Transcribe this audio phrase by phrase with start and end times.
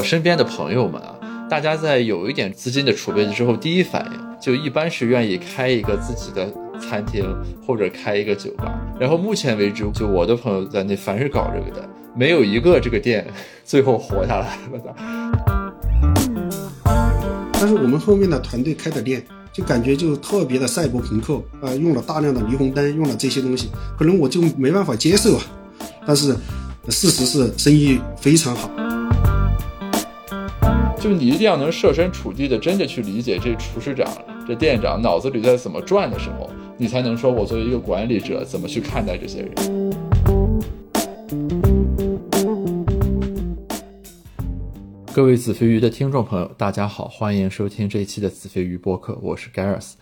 [0.00, 1.14] 我身边的朋友们啊，
[1.46, 7.22] 大家在有一点资金的储备之后，第一反应就一般是愿意开一个自己的餐厅
[7.66, 8.80] 或者开一个酒吧。
[8.98, 11.86] 然后目前为止，就我的朋友在内，凡是搞这个的，
[12.16, 13.26] 没有一个这个店
[13.62, 14.94] 最后活下来了的。
[17.52, 19.22] 但是我们后面的团队开的店，
[19.52, 25.42] 就感觉就特别的赛博朋克啊，用了大量的霓虹灯，用了这些东西，可能我就没办法接受啊。
[26.06, 26.34] 但是
[26.88, 28.70] 事实是生意非常好。
[31.00, 34.06] 就你一定要能设身处地的，真的去理解这厨师长、
[34.46, 39.50] 这店长脑子里在怎么转的时候，你才能说，我作为一个管理者，怎么去看待这些人。
[45.10, 49.92] 各位子非鱼的听众朋友，大家好，欢迎收听这一期的子非鱼播客，我是 Gareth。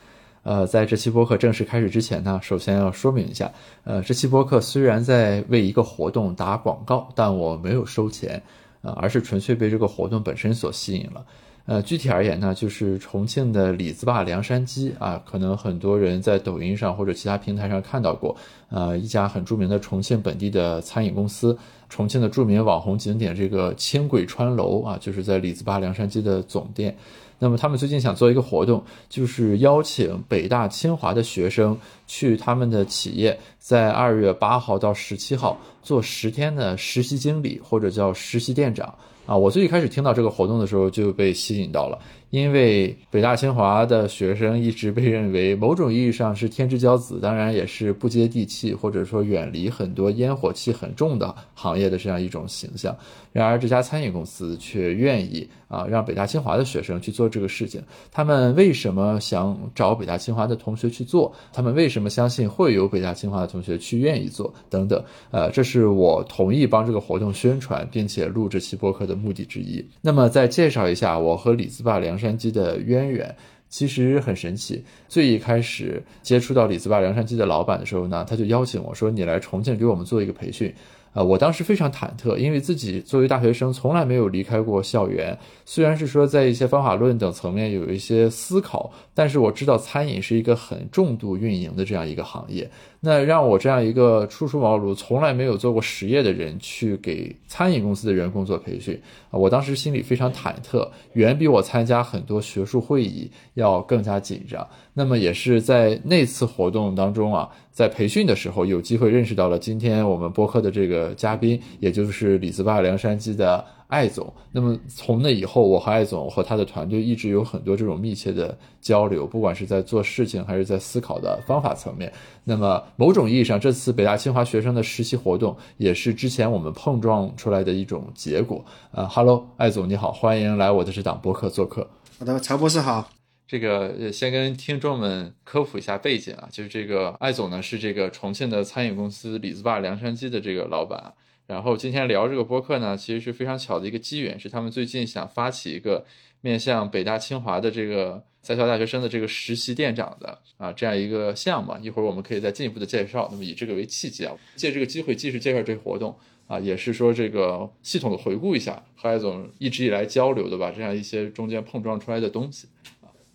[0.43, 3.53] 呃，在这期播客正式开始之前呢，首先要说明一下，
[3.85, 8.43] 呃，这期播客虽然在为一个活动打广告，但我没有收钱。
[8.83, 11.25] 呃，而是纯粹被这个活动本身所吸引了。
[11.67, 18.35] 呃，具体而言呢，就是重庆的李子坝凉山鸡啊，可能很多人在抖音上或者其他平台上看到过。
[18.71, 21.59] 呃，一家很著名的重庆本地的餐饮公司，
[21.91, 26.97] 重庆的著名网红景点这个轻轨川楼啊，就是在李子坝凉山鸡的总店。
[27.39, 38.93] 那么他们最近想做一个活动，就是邀请北大清华的学生去他们的企业，在二月八号到十七号做十天的实习经理或者叫实习店长
[39.27, 39.37] 啊。
[39.37, 41.97] 我最一开始听到这个活动的时候就被吸引到了。
[42.31, 52.95] 因为北大清华的学生一直被认为某种意义上是天之骄子，当然也是不接地气或者说远离很多烟火气很重的行业的这样一种形象。
[53.33, 57.83] 然而这家餐饮公司却愿意啊让北大清华的学生去做这个事情。
[58.13, 61.35] 他们为什么想找北大清华的同学去做？
[61.51, 64.53] 他们为什么什么相信会有北大清华的同学去愿意做？
[64.69, 69.83] 等等，呃，这是我同意帮这个活动宣传并且录制期播客的目的之一。
[70.03, 72.19] 那么再介绍一下我和李子坝梁。
[72.19, 73.37] 山鸡的渊源
[73.69, 74.83] 其实很神奇。
[75.09, 80.75] 最一开始接触到李子坝梁山鸡的老板的时候呢，他就邀请我说：“你来重庆给我们做一个培训。”
[81.19, 85.37] 啊，我当时非常忐忑，因为自己作为大学生从来没有离开过校园。
[85.65, 92.71] 虽然是说在一些方法论等层面有一些思考，但是我知道餐饮是一个很重度运营的这样一个行业。
[93.01, 99.01] 那让我这样一个初出茅庐、从来没有做过实业的人去给餐饮公司的员工做培训
[99.31, 104.67] 啊，我当时心里非常忐忑，远比我参加很多学术会议要更加紧张。
[104.95, 113.65] 那么也是在那次活动当中啊，在培训的时候有机会认识到了今天我们播客的这个嘉宾，也就是李子坝梁山鸡的。
[113.89, 122.13] 艾总，那么从那以后，我和艾总和他的团队一直有很多这种密切的交流，不管是在做事情还是在思考的方法层面。
[122.45, 128.65] 那么某种意义上，这次北大清华学生的实习活动也是之前我们碰撞出来的一种结果。
[128.93, 131.89] 呃哈喽，艾总你好，欢迎来我的这档播客做客。
[132.19, 133.11] 好的，曹博士好。
[133.47, 141.15] 这个先跟听众们科普一下背景啊，就是这个艾总呢是这个重庆的餐饮公司李子坝凉山鸡的这个老板。
[141.49, 146.05] 然后今天聊这个播客呢，其实是非常巧的一个机缘，是他们最近想发起一个
[146.43, 151.75] 面向北大清华的这个在校大学生的这个实习店长的啊这样一个项目。
[151.81, 153.27] 一会儿我们可以再进一步的介绍。
[153.33, 156.15] 那么以这个为契机啊，借这个机会既是介绍这个活动
[156.47, 162.69] 啊，也是说这个系统的回顾一下和艾总一直以来交流的吧，这样一些中间碰撞出来的东西。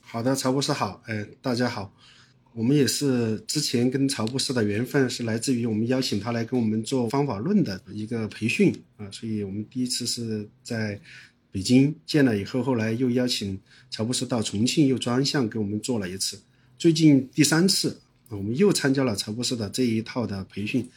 [0.01, 1.91] 好的，曹博士好，哎，大家好。
[2.55, 10.99] 我们也是之前跟曹博士的缘分是来自于我们邀请他来跟我们做方法论的一个培训啊，所以我们第一次是在
[11.51, 13.59] 北京见了以后，后来又邀请
[13.89, 16.39] 曹博士到重庆又专项给我们做了一次，
[16.77, 17.99] 最近第三次
[18.29, 20.87] 啊我们又参加了曹博士的这一套的培训，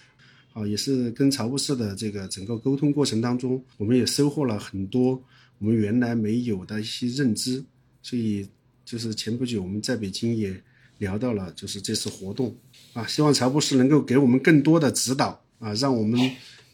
[0.53, 5.23] 啊，也是跟曹博士的这个整个沟通过程当中，我们也收获了很多
[5.59, 7.65] 我们原来没有的一些认知，
[8.03, 8.47] 所以
[8.85, 10.63] 就是前不久我们在北京也。
[10.99, 12.57] 聊到了就是这次活动
[12.95, 16.19] 啊，希望乔布斯能够给我们更多的指导啊，让我们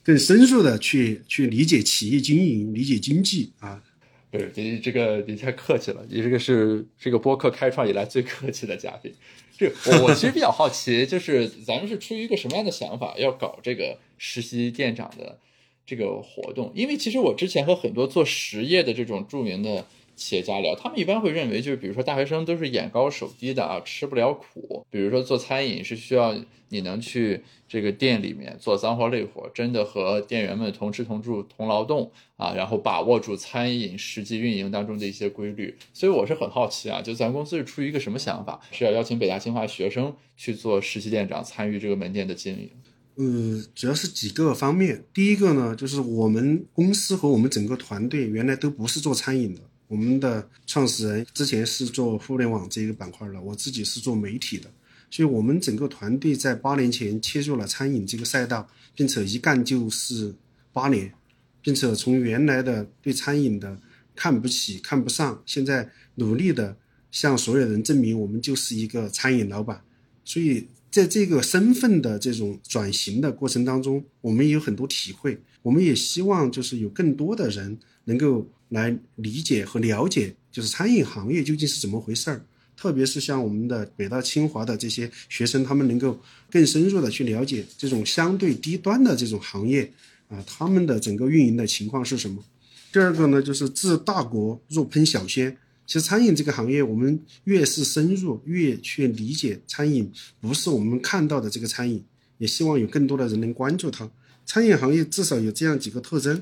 [0.05, 3.83] 更深入的去去理解企业经营、理解经济啊。
[4.31, 9.13] 不是你这个你太客气了，你这个是这个播客开创以来最客气的嘉宾。
[9.59, 15.39] 这我我其实比较好奇，就是咱们是出于一个什么样的想法要搞这个实习店长的
[15.85, 16.73] 这个活动？
[16.75, 19.85] 因为其实我之前和很多做实业的这种著名的。
[20.15, 24.87] 企业家聊，他们一般会认为，就是比如说大学生都是眼高手低的啊，吃不了苦。
[24.91, 26.35] 比如说做餐饮是需要
[26.69, 35.75] 你能去这个店里面做脏活累活，真的和店员们同吃同住同劳动啊，然后把握住餐饮实际运营当中的一些规律。
[35.93, 42.71] 所以我是很好奇啊，就咱公司是出于一个什么想法，是要邀请北大清华学生去做实习店长，参与这个门店的经营？
[43.15, 45.05] 呃，主要是几个方面。
[45.13, 49.61] 第一个呢，就是我们公司和我们整个团队原来都不是做餐饮的。
[49.93, 54.71] 我们的创始人之前是做互联网这一个板块的，我自己是做媒体的，
[55.11, 60.35] 所以我们整个团队在八年前切入了餐饮这个赛道，并且一干就是
[60.73, 61.13] 八年，
[61.61, 63.79] 并且从原来的对餐饮的
[64.17, 66.75] 看不起、看不上，现在努力的
[67.11, 69.79] 向所有人证明我们就是一个餐饮老板。
[70.25, 75.39] 所以在这个身份的这种转型的过程当中，我们也有很多体会。
[75.61, 78.49] 我们也希望就是有更多的人能够。
[78.73, 82.43] 来理解和了解，就是餐饮行业究竟是怎么回事儿，
[82.75, 86.19] 特别是像我们的北大清华的这些学生，他们能够
[86.51, 89.93] 更深入的去了解这种相对低端的这种行业
[90.29, 92.43] 啊，他们的整个运营的情况是什么。
[92.91, 95.55] 第二个呢，就是治大国若烹小鲜。
[95.87, 100.11] 其实餐饮这个行业，我们越是深入，越去理解餐饮
[100.41, 102.03] 不是我们看到的这个餐饮，
[102.39, 104.11] 也希望有更多的人能关注它。
[104.47, 106.41] 餐饮行业至少有这样几个特征，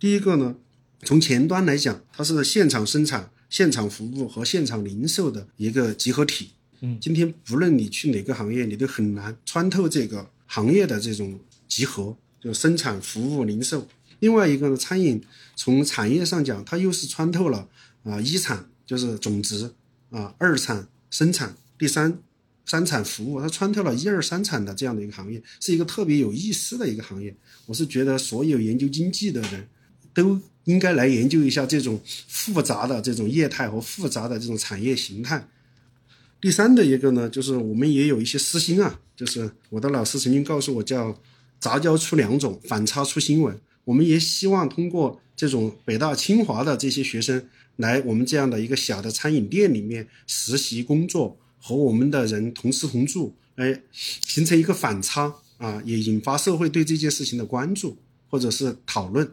[0.00, 0.56] 第一个呢。
[1.04, 6.50] 从前端来讲，它是现场生产、现场服务和现场零售的一个集合体。
[6.80, 13.86] 嗯，今天不论你去哪个行业，你都很难穿透这个行业的这种集合，就生产、服务、零售。
[14.18, 15.22] 另外一个呢，餐饮
[15.54, 17.68] 从产业上讲，它又是穿透了
[18.02, 19.72] 啊一产就是种植
[20.10, 22.18] 啊，二产生产，第三
[22.66, 27.32] 三产服务，它穿透了一二三产的这样的一个行业，是一个特别有意思的一个行业。
[27.66, 29.68] 我是觉得所有研究经济的人
[30.12, 30.40] 都。
[30.68, 35.48] 应该来研究一下这种复杂的这种业态和复杂的这种产业形态。
[36.42, 41.18] 第三的一个呢，就是我们也有一些私心啊，就是我的老师曾经告诉我，叫
[41.58, 43.58] 杂交出两种，反差出新闻。
[43.84, 57.96] 我们也希望通过这种北大清华的这些学生来我们这样的一个小的餐饮店里面实习工作，和我们的人同吃同住，来形成一个反差啊，也引发社会对这件事情的关注
[58.28, 59.26] 或者是讨论。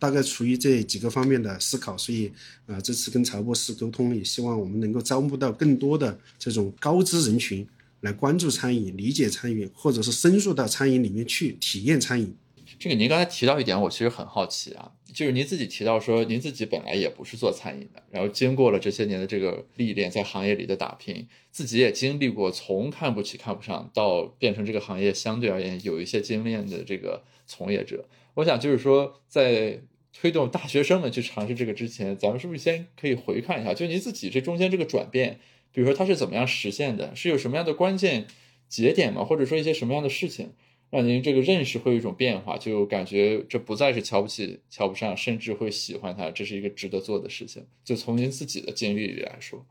[0.00, 2.32] 大概出于这几个方面的思考，所以
[2.66, 7.64] 啊，这次跟曹博士沟通，也希望我们能够招募到更多的这种高知人群
[8.00, 12.34] 来关注餐饮、理解餐饮，或者是深入到餐饮里面去体验餐饮。
[12.78, 28.08] 这个您刚才提到一点，我其实很好奇啊，就是您自己提到说，您自己本来也不是做餐饮的，然后经过了这些年的这个历练，在行业里的打拼，自己也经历过从看不起、看不上到变成这个行业相对而言有一些经验的这个从业者。
[28.34, 29.80] 我想就是说，在
[30.12, 35.38] 推动大学生们去尝试这个之前，咱们是不是先可以回看一下，就您自己这中间这个转变，
[35.72, 38.26] 比如说它是怎么样实现的，是有什么样的关键
[38.68, 39.24] 节点吗？
[39.24, 40.50] 或者说一些什么样的事情，
[40.90, 47.64] 让您这个认识会有一种变化，就感觉这不再是瞧不起、瞧不上，甚至会喜欢它，这是一个值得做的事情。
[47.84, 49.64] 就从您自己的经历里来说，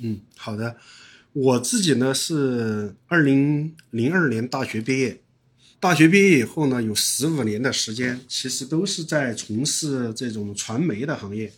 [0.00, 0.76] 嗯，好的，
[1.32, 5.18] 我自己呢是二零零二年大学毕业。
[5.78, 11.52] 大学毕业以后呢，有十五年的时间，其实都是在从事这种传媒的行业。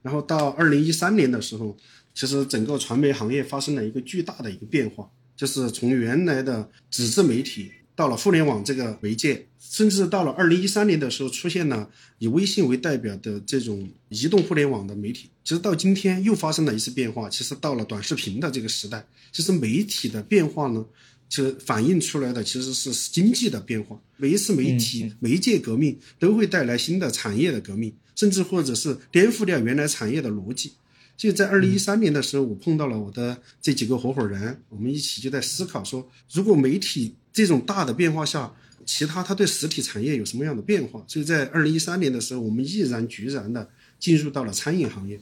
[0.00, 1.76] 然后到二零一三年的时候，
[2.14, 15.28] 其实整个传媒行业发生了一个巨大的一个变化，就是从原来的纸质媒体到了互联网这个媒介，甚至到了二零一三年的时候，出现了以微信为代表的这种移动互联网的媒体。
[15.42, 20.86] 其实到今天又发生了一次变化，其实到了短视频的这个时代，其实媒体的变化呢。
[21.28, 24.00] 其实反映出来的其实是经济的变化。
[24.16, 30.72] 每一次媒体媒介革命都会带来新的产业的革命，甚至或者是颠覆掉原来产业的逻辑。
[31.16, 38.54] 所以在二零一三年的时候，我碰到了我的这几个合伙人，我们一起就在思考说，如果媒体这种大的变化下，
[38.86, 41.04] 其他它对实体产业有什么样的变化？
[41.06, 43.68] 所以在二零一三年的时候，我们毅然决然的
[44.00, 45.20] 进入到了餐饮行业。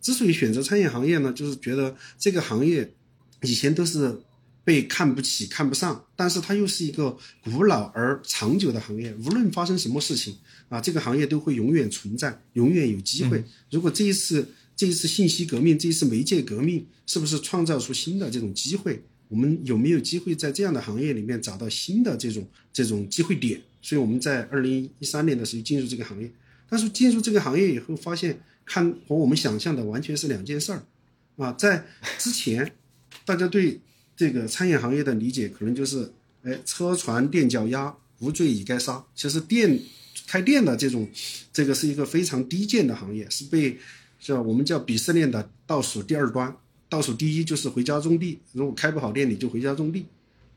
[0.00, 2.92] 之所以选择餐饮行业呢，就是觉得这个行业
[3.42, 4.20] 以前都是。
[4.64, 9.14] 被看不起、看不上，但是它又是一个古老而长久的行业。
[9.16, 10.36] 无论发生什么事情
[10.68, 13.44] 啊，这个行业都会永远存在，永远有机会。
[13.70, 19.04] 如果这一次这一次信息革命，这一次媒介革命，是不是创造出新的这种机会？
[19.28, 23.60] 我们有没有机会在这样的行业里面找到新的这种这种机会点？
[23.82, 26.30] 所以我们在二零一三年的时候进入这个行业，
[26.68, 30.82] 但是进入这个行业以后，发现看和我们想象的完全是两件事儿
[31.36, 31.52] 啊。
[31.52, 31.86] 在
[32.18, 32.72] 之前，
[33.24, 33.80] 大家对
[34.16, 39.04] 这个餐饮行业的理解可能就是，哎，车船垫脚丫，无罪已该杀。
[39.14, 39.80] 其实店
[40.26, 41.08] 开店的这种，
[41.52, 43.76] 这个是一个非常低贱的行业，是被
[44.20, 46.56] 叫我们叫鄙视链的倒数第二端，
[46.88, 48.38] 倒数第一就是回家种地。
[48.52, 50.06] 如果开不好店，你就回家种地。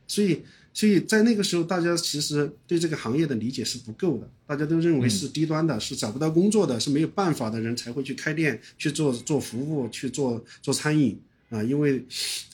[0.06, 0.40] 所以，
[0.72, 11.20] 所以在那个时候，大家其实对这个行业的理解是不够的，大家都认为是低端的，是找不到工作的，是没有办法的人才会去开店去做做服务去做做餐饮。
[11.48, 12.04] 啊，因为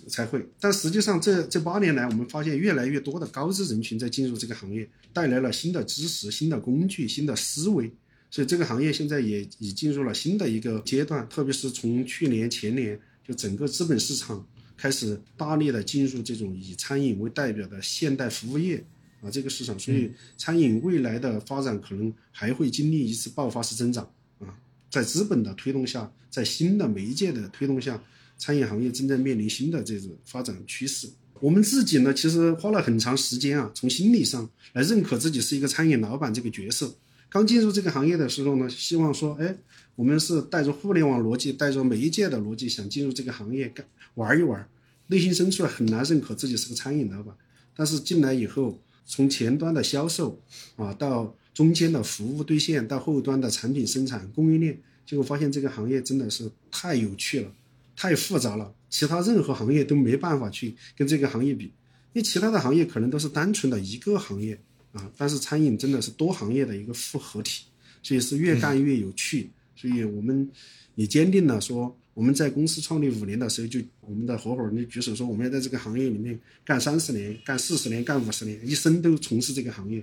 [0.09, 0.47] 才会。
[0.61, 7.91] 但实际上这这八年来，我们发现越来越多的高知人群在进入这个行业，带来了新的知识、新的工具、新的思维。
[8.31, 14.45] 所以这个行业现在也已进入了新的一个阶段，特别是从去年前年，就整个资本市场
[14.77, 18.85] 开始大力的进入这种以餐饮为代表的现代服务业
[19.23, 24.11] 啊这个市场，所以餐饮未来的发展可能还会经历一次爆发式增长
[24.41, 24.59] 啊，
[24.91, 28.03] 在资本的推动下，在新的媒介的推动下，
[28.37, 31.09] 餐饮行业正在面临新的这种发展趋势。
[31.41, 36.95] 我们自己呢，其实花了很长时间啊，从心理上来认可自己是一个餐饮老板这个角色。
[37.29, 39.57] 刚进入这个行业的时候呢，希望说，哎，
[39.97, 44.67] 我们是带着互联网逻辑，带着媒介的逻辑，想进入这个行业干玩一玩。
[45.09, 47.35] 内心深处很难认可自己是个餐饮老板，
[47.77, 50.41] 但是进来以后，从前端的销售
[50.77, 57.53] 啊，到中间的服务兑现，到后端的产品生产供应链，结果发现这个行业真的是太有趣了，
[57.97, 61.73] 太复杂了，其他任何行业都没办法去跟这个行业比，因
[62.15, 64.59] 为其他的行业可能都是单纯的一个行业。
[64.95, 67.65] 啊，但是餐饮真的是多行业的一个复合体，
[68.01, 69.51] 所以是越干越有趣。
[69.75, 70.49] 所以我们
[70.95, 80.01] 也坚定了说，我们在公司创立五年的时候，就我们的合伙人就举手说，我们要在这个行业里面干三十年、干四十年、干五十年，一生都从事这个行业。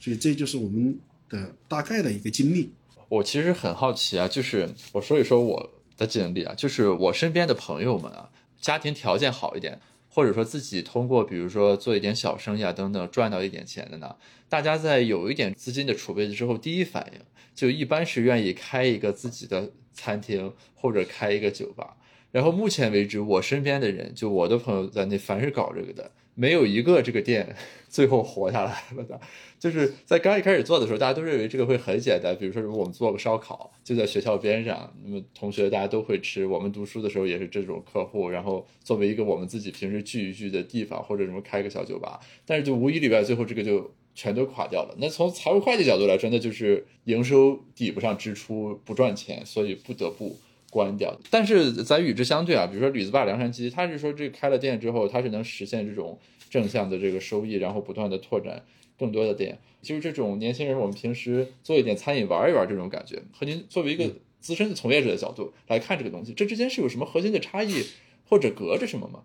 [0.00, 2.70] 所以这就是我们的大概的一个经历。
[3.10, 9.80] 我其实很好奇啊，就是我说一说我的经历啊，就是我身边的朋友们啊，家庭条件好一点。
[10.08, 14.16] 或者说自己通过，比如说做一点小生意啊等等赚到一点钱的呢？
[14.48, 17.20] 大家在有一点资金的储备之后，第一反应
[17.54, 21.98] 就一般是愿意开一个自己的餐厅或者开一个酒吧。
[22.32, 26.10] 然后目前为止，我身边的人，就我的朋友在内，凡是搞这个的。
[26.36, 27.56] 没有一个这个店
[27.88, 29.18] 最后活下来了的，
[29.58, 32.36] 就是在刚一开始做的时候，大家都认为这个会很简单。
[32.38, 36.44] 比如说，我们做个烧烤，就在学校边上，那么同学大家都会吃。
[36.46, 44.94] 我们读书的时候也是这种客户，然后作为一个我们自己平时聚一聚的地方，或者什么开个小酒吧，但是就无一例外，最后这个就全都垮掉了。
[44.98, 50.36] 那从财务会计角度来说，那就是营收抵不上支出，不赚钱，所以不得不。
[50.76, 56.18] 关掉，但是咱与之相对啊，比如说吕子坝凉山鸡，他是说这开了店之后，他是能实现这种
[56.50, 58.62] 正向的这个收益，然后不断的拓展
[58.98, 67.82] 更多的店，就是这种年轻人，我们平时做一点餐饮玩一玩这种感觉，和您作为一个资深的从业者的角度来看这个东西，这之间是有什么核心的差异，
[68.28, 69.20] 或者隔着什么吗？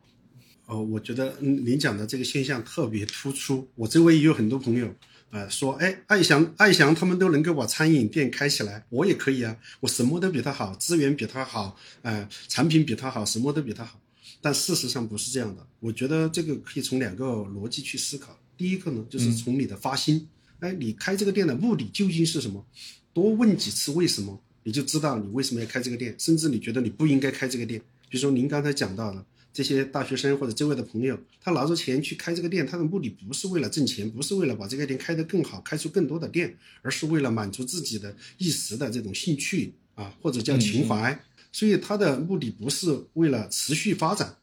[0.67, 4.87] 哦，我觉得您讲的这个现象特别突出，我周围也有很多朋友。
[5.31, 13.97] 呃，说，哎，艾翔、艾翔他们都能够把餐饮店开起来，我也可以啊，我什么都比他好，资源比他好，呃，产品比他好，什么都比他好。
[14.41, 15.65] 但事实上不是这样的。
[15.79, 18.37] 我觉得这个可以从两个逻辑去思考。
[18.57, 20.27] 第一个呢，就是从你的发心，
[20.59, 22.65] 哎，你开这个店的目的究竟是什么？
[23.13, 27.79] 多问几次为什么，你就知道你为什么要开这个店，甚至你觉得你不应该开这个店。
[28.09, 29.25] 比如说您刚才讲到的。
[29.53, 41.19] 这些大学生或者周围的朋友，他拿着钱去开这个店，他的目的不是为了挣钱，不是为了把这个店开得更好，开出更多的店，而是为了满足自己的一时的这种兴趣啊，或者叫情怀。
[41.51, 44.37] 所以他的目的不是为了持续发展。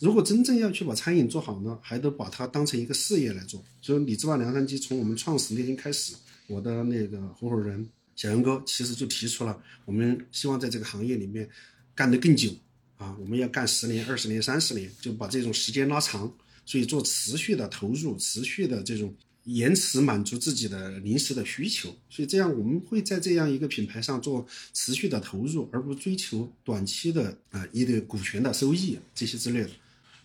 [0.00, 3.64] 如果真正要去把餐饮做好呢，还得把它当成一个事业来做。
[3.80, 6.14] 所以李志旺梁山鸡从我们创始那天开始，
[6.48, 11.48] 我的那个合伙人小杨哥其实就提出了，我们希望在这个行业里面
[11.94, 12.50] 干得更久。
[12.98, 16.30] 啊，我们要干十年、二十年、三十年，就把这种时间拉长，
[16.66, 19.14] 所以做持续的投入，持续的这种
[19.44, 29.70] 延迟满足自己的临时的需求，所以这样我们会在这样一个品牌上做持续的投入，而不追求短期的啊一个股权的收益这些之类的。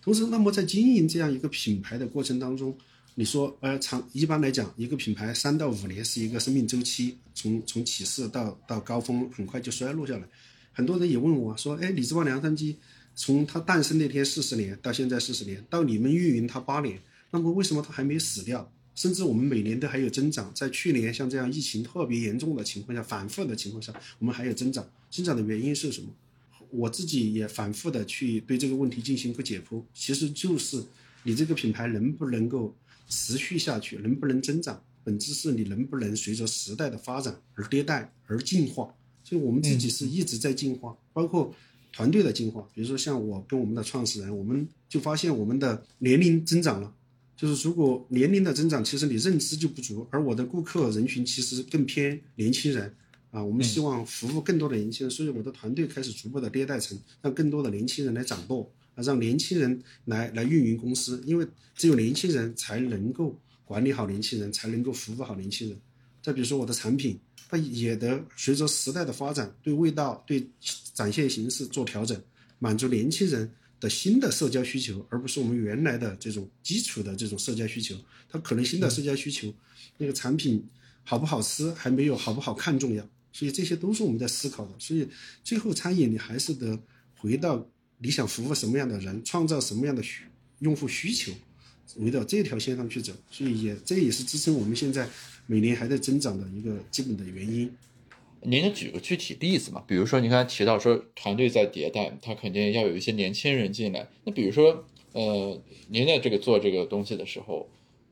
[0.02, 2.76] 同时，那么在经营这样一个品牌的过程当中，
[3.14, 10.28] 你说呃长一般来讲，一个品牌三到五年是一个生命周期，从从起势到到高峰，很快就衰落下来。
[10.74, 12.76] 很多人也问我说：“哎，李志旺凉山鸡
[13.14, 17.00] 从它诞生那天四十年到现在四十年，到你们运营它八年，
[17.30, 18.70] 那么为什么它还没死掉？
[18.96, 20.52] 甚至我们每年都还有增长。
[20.54, 24.84] 在去年像这样疫情特别严重的情况下，反复的情况下，我们还有增长。
[25.10, 26.08] 增长的原因是什么？
[26.70, 30.82] 我自己也反复的去对这个问题进行一个解剖，其实就是
[31.22, 32.74] 你这个品牌能不能够
[33.08, 38.92] 持续下去，能不能增长，本质是你能不能随着时代的发展而迭代而进化。”
[39.24, 41.52] 所以我们自己是一直在进化，包括
[41.92, 42.68] 团队的进化。
[42.74, 46.94] 比如说像我跟我们的创始人，我们就发现我们的年龄增长了。
[47.36, 50.06] 就是如果年龄的增长，其实你认知就不足。
[50.10, 52.94] 而我的顾客人群其实更偏年轻人
[53.30, 65.76] 啊，我们希望服务更多的年轻人，所以我的团队开始逐步的迭代成让更多的年轻人来掌舵啊，让年轻人来来运营公司，因为只有年轻人才能够管理好年轻人，才能够服务好年轻人。
[66.22, 67.18] 再比如说我的产品。
[67.48, 70.48] 它也得随着时代的发展，对味道、对
[70.92, 72.20] 展现形式做调整，
[72.58, 77.96] 满足年轻人的新的社交需求，而不是我们原来的这种基础的这种社交需求。
[78.28, 79.54] 它可能新的社交需求，
[79.98, 80.66] 那个产品
[81.04, 83.08] 好不好吃还没有好不好看重要。
[83.32, 84.72] 所以这些都是我们在思考的。
[84.78, 85.06] 所以
[85.42, 86.80] 最后餐饮你还是得
[87.16, 90.24] 回到你想服务什么样的人，创造什么样的需
[90.60, 91.32] 用户需求，
[91.96, 93.12] 围绕这条线上去走。
[93.30, 95.08] 所以也这也是支撑我们现在
[95.46, 97.70] 每年还在增长的一个基本的原因。
[98.46, 99.82] 您能举个具体例子吗？
[99.86, 104.06] 比如说，您刚才提到说团队在迭代，他肯定要有一些年轻人进来。
[104.24, 107.66] 那比如说，呃，您在这个做这个东西的时候，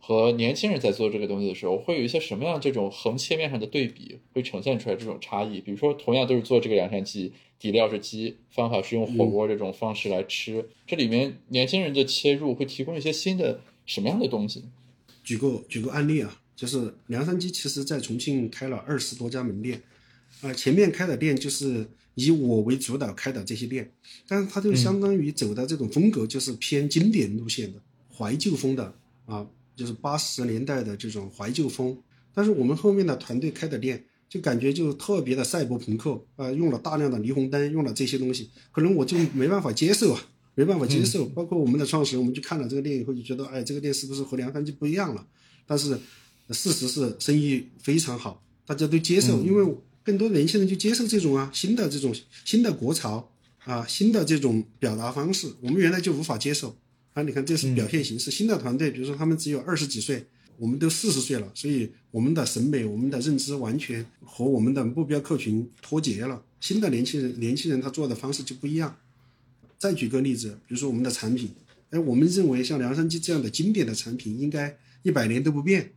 [0.04, 5.60] 和年轻人在做这个东西的时候，会有一些什么样这种横切面上的对比，会呈现出来这种差异？
[5.60, 14.64] 比如说，同样都是做这个凉山鸡，底料是鸡，方法是用火锅这种方式来吃，这里面年轻人的切入会提供一些新的什么样的东西？
[15.22, 19.80] 举个举个案例啊，就是凉山鸡，其实在重庆开了二十多家门店。
[20.40, 23.88] 啊，前面开的店就是以我为主导开的这些店，
[24.26, 27.80] 但是它就相当于走的这种风格就是偏经典路线的
[28.12, 28.92] 怀旧风的
[29.26, 31.96] 啊，就是八十年代的这种怀旧风。
[32.34, 40.22] 但是我们后面的团队开的店就感觉就特别的赛博朋克啊，用了大量的霓虹灯，用了这些东西，可能我就没办法接受啊，
[40.54, 41.26] 没办法接受。
[41.26, 45.26] 包括我们的创始人，我们去看了这个店以后，就觉得哎，这个店是不是和梁山就不一样了？
[45.66, 45.98] 但是
[46.50, 49.74] 事实是生意非常好，大家都接受，因为。
[50.04, 52.12] 更多年轻人就接受这种啊新的这种
[52.44, 56.76] 新的国潮啊新的这种表达方式，我们原来就无法接受
[57.14, 57.22] 啊！
[57.22, 60.26] 你看这是表现形式，新的团队，比如说他们只有二十几岁，
[60.56, 66.44] 我们都四十岁了，所以我们的审美、我们的认知完全和我们的目标客群脱节了。
[66.60, 68.96] 新的年轻人，年轻人他做的方式就不一样。
[69.78, 71.50] 再举个例子，比如说我们的产品，
[71.90, 75.92] 哎，我们认为像凉山鸡这样的经典的产品，应该一百年都不变，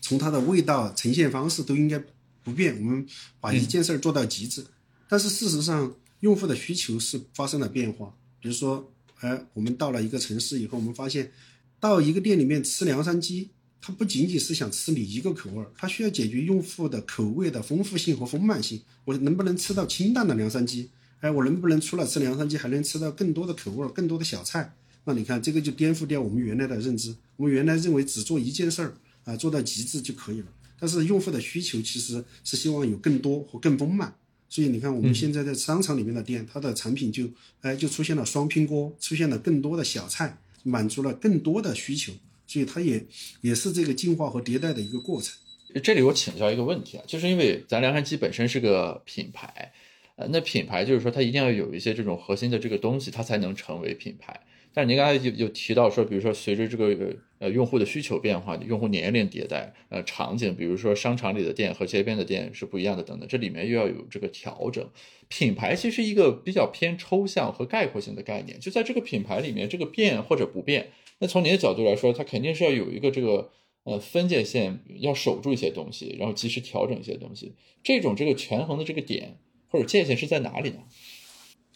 [0.00, 2.02] 从它的味道、呈现方式都应该。
[2.44, 3.06] 不变，我们
[3.40, 4.62] 把一件事儿做到极致，
[5.08, 8.14] 但是事实上，用户的需求是发生了变化。
[8.38, 8.92] 比如说，
[9.24, 11.32] 哎，我们到了一个城市以后，我们发现，
[11.80, 13.48] 到一个店里面吃凉山鸡，
[13.80, 18.82] 它不仅仅是想吃你一个口味儿，它需要解决用户的口味的丰富性和丰满性。
[19.06, 20.90] 我能不能吃到清淡的凉山鸡？
[21.20, 24.74] 哎，我能不能除了吃凉山鸡，还能吃到更多的口味儿、更多的小菜？
[25.04, 27.16] 那你看，这个就颠覆掉我们原来的认知。
[27.36, 30.46] 我们原来认为只做一件事儿啊，做到极致就可以了。
[30.78, 34.14] 但是用户的需求其实是希望有更多和更丰满，
[34.48, 37.28] 所以你看我们现在在商场里面的店，它的产品就
[37.62, 42.12] 哎就出现了双拼锅，出现了更多的小菜，满足了更多的需求，
[42.46, 43.04] 所以它也
[43.40, 45.34] 也是这个进化和迭代的一个过程。
[45.82, 49.72] 这里我请教一个问题啊，就是因为咱凉山鸡本身是个品牌，
[50.14, 54.40] 呃，那品牌就是说它一定要有一些这种核心的这个东西，它才能成为品牌。
[54.72, 64.88] 但是您刚才有有提到说，比如说随着这个呃用户的需求变化，用户年龄迭代，呃场景，比如说商场里的店和街边的店是不一样的等等，这里面又要有这个调整。
[65.28, 73.50] 品牌其实一个比较偏抽象和概括性的概念，就在这个品牌里面，这个变或者不变，那从您的角度来说，它肯定是要有一个这个
[73.82, 77.52] 呃分界线，要守住一些东西，然后及时调整一些东西。
[77.82, 79.36] 这种这个权衡的这个点
[79.68, 80.78] 或者界限是在哪里呢？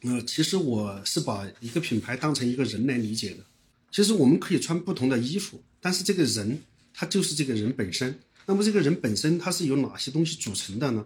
[0.05, 3.45] 呃，其实我是把一个品牌当成一个人来理解的。
[3.91, 8.19] 其实我们可以穿不同的衣服，但是这个人他就是这个人本身。
[8.47, 11.05] 那么这个人本身他是由哪些东西组成的呢？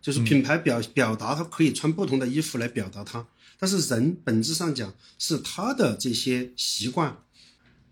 [0.00, 3.26] 就是品牌表表达，他可以穿不同的衣服来表达他。
[3.58, 7.16] 但是人本质上讲是他的这些习惯。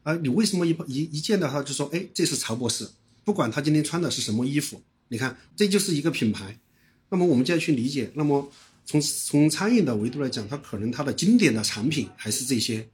[0.03, 2.89] 啊，你为什么一一一见到他就说，哎，这是曹博士？
[3.25, 6.59] 不管他今天穿的是什么衣服，你看，这就是一个品牌。
[7.11, 8.51] 那么我们就要去理解，那么。
[8.87, 12.89] 从从餐饮的维度来讲，它可能它的经典的产品还是这些，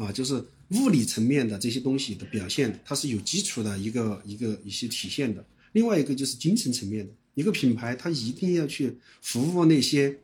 [0.00, 5.44] 啊，就是物理层面的这些东西的表现，它是有基础的一个一个一些体现的。
[5.72, 10.18] 另外一个就是精神层面的，一个品牌它一定要去服务那些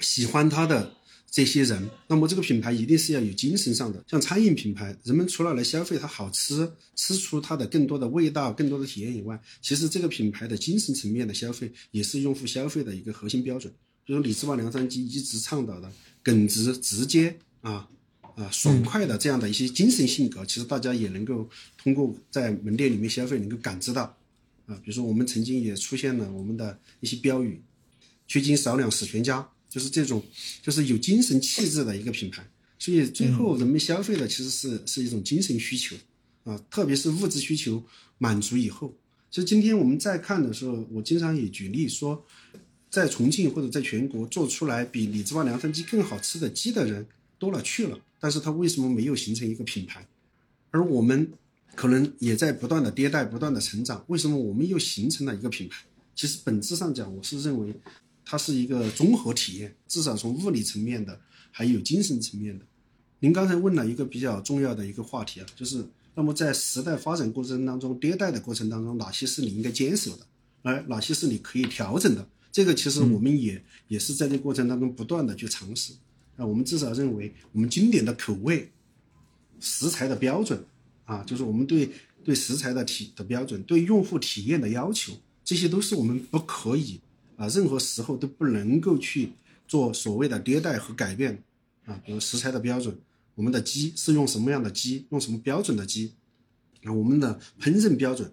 [0.00, 0.94] 喜欢它的
[1.30, 1.88] 这些人。
[2.08, 4.04] 那么这个品牌一定是要有精神上的。
[4.06, 13.72] 像餐饮品牌，人们除了来消费它好吃，吃出它的更多的味道、更多的体验以外，其实这个品牌的精神层面的消费也是用户消费的一个核心标准。
[14.04, 15.90] 比如李子旺凉山鸡一直倡导的
[16.22, 17.88] 耿直、直接啊
[18.36, 24.02] 啊爽快的这样的一些精神性格，其实大家也能够通过在门店里面消费能够感知到
[24.66, 24.74] 啊。
[24.76, 27.60] 比如说我们曾经也出现了我们的一些标语
[28.28, 30.22] ：“缺斤少两死全家”，就是这种
[30.62, 32.46] 就是有精神气质的一个品牌。
[32.78, 35.96] 所以最后人们消费的其实是是一种精神需求
[36.44, 37.82] 啊，特别是物质需求
[38.18, 38.94] 满足以后。
[39.30, 42.24] 其实今天我们在看的时候，我经常也举例说。
[42.92, 47.06] 在重庆或者在全国做出来比李子旺凉山鸡更好吃的鸡的人
[47.38, 50.06] 多了去了，但是它为什么没有形成一个品牌？
[50.70, 51.32] 而我们
[51.74, 55.84] 可能也在不断的迭代、不断的成长，为什么我们又形成了一个品牌？
[56.14, 57.74] 其实本质上讲，我是认为
[58.24, 62.64] 它是一个综合体验，至少从物理层面的，还有精神层面的，
[63.18, 70.26] 您刚才问了一个比较重要的一个话题啊，就是那么在时代发展过程当中，迭代的过程当中，哪些是你应该坚守的，
[70.62, 72.28] 哎，哪些是你可以调整的？
[72.52, 75.94] 这个其实我们也、也是在这过程当中不断的去尝试。
[76.36, 78.70] 啊，我们至少认为，我们经典的口味、
[79.60, 80.64] 食材的标准
[81.04, 81.90] 啊，就是我们对
[82.24, 85.12] 对食材的体的标准，对用户体验的要求，
[85.44, 87.00] 这些都是我们不可以
[87.36, 89.32] 啊，任何时候都不能够去
[89.68, 91.42] 做所谓的迭代和改变
[91.84, 92.00] 啊。
[92.04, 92.96] 比如食材的标准，
[93.34, 96.14] 我们的鸡是用什么样的鸡，用什么标准的鸡
[96.84, 98.32] 啊，我们的烹饪标准，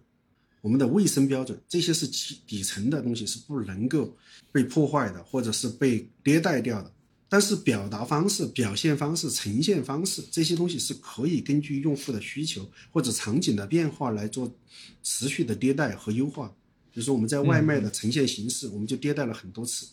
[0.61, 4.15] 我们的卫生标准，这些是基底层的东西，是不能够
[4.51, 6.91] 被破坏的，或者是被迭代掉的。
[7.31, 14.51] 但是表达方式、表现方式、呈现方式这些东西是可以根据用户的需求或者场景的变化来做
[15.03, 16.47] 持续的迭代和优化。
[16.91, 19.89] 比如说我们在外卖的呈现形式，我们就迭代了很多次。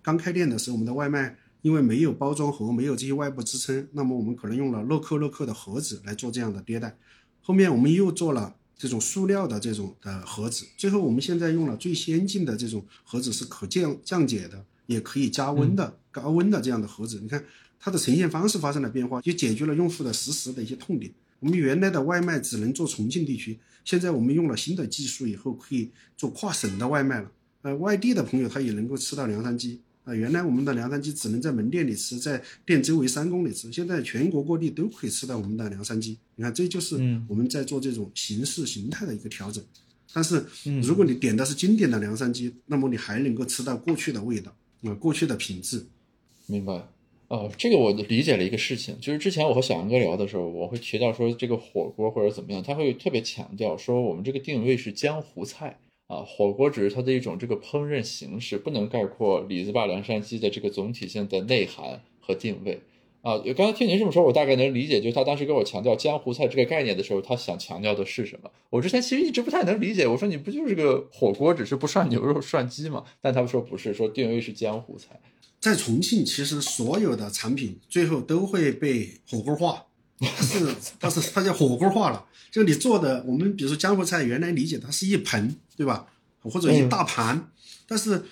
[0.00, 6.96] 刚开店的时候，我们的外卖因为没有包装盒、没有这些外部支撑，那么我们可能用了乐客乐客的盒子来做这样的迭代。
[7.42, 14.64] 后面我们又做了这种塑料的这种的盒子，最后我们现在用了最先进的这种盒子，是可降降解的。
[14.88, 17.44] 也可以加温的、高温的这样的盒子，你看
[17.78, 21.12] 它的呈现方式发生了变化，就解决了用户的实时的一些痛点。
[21.40, 27.30] 我们原来的外卖只能做重庆地区，现在我们用了新的技术以后，可以做跨省的外卖了。
[27.62, 30.14] 呃，外地的朋友他也能够吃到凉山鸡啊。
[30.14, 36.16] 原来我们的凉山鸡只能在门店里吃，在店周围三公里吃，现在全国各地都可以吃到我们的凉山鸡。
[36.36, 36.96] 你看，这就是
[37.28, 39.62] 我们在做这种形式形态的一个调整。
[40.12, 40.42] 但是，
[40.82, 44.56] 如果你点的是经典的凉山鸡，那么你还能够吃到过去的味道。
[44.80, 45.86] 有，过去的品质，
[46.46, 46.86] 明白。
[47.28, 62.80] 哦，这个我理解了一个事情，就是之前我和小杨哥聊的时候，我会提到说这个火锅或者怎么样，他会特别强调说我们这个定位是江湖菜啊，火锅只是它的一种这个烹饪形式，不能概括李子坝凉山鸡的这个总体性的内涵和定位。
[63.20, 68.50] 啊，刚才听您这么说，我大概能理解，就是他当时跟我强调江湖菜这个概念的时候，他想强调的是什么？
[68.70, 70.06] 我之前其实一直不太能理解。
[70.06, 73.02] 我说你不就是个火锅，只是不涮牛肉涮鸡嘛？
[73.20, 75.20] 但他们说不是，说定位是江湖菜。
[75.60, 79.84] 在重庆，其实所有的产品最后都会被火锅化，
[80.20, 82.24] 是，它是它叫火锅化了。
[82.52, 86.06] 就你做的，我们比如说江湖菜，原来理解它是一盆，对吧？
[86.40, 87.50] 或者一大盘，
[87.88, 88.24] 但是。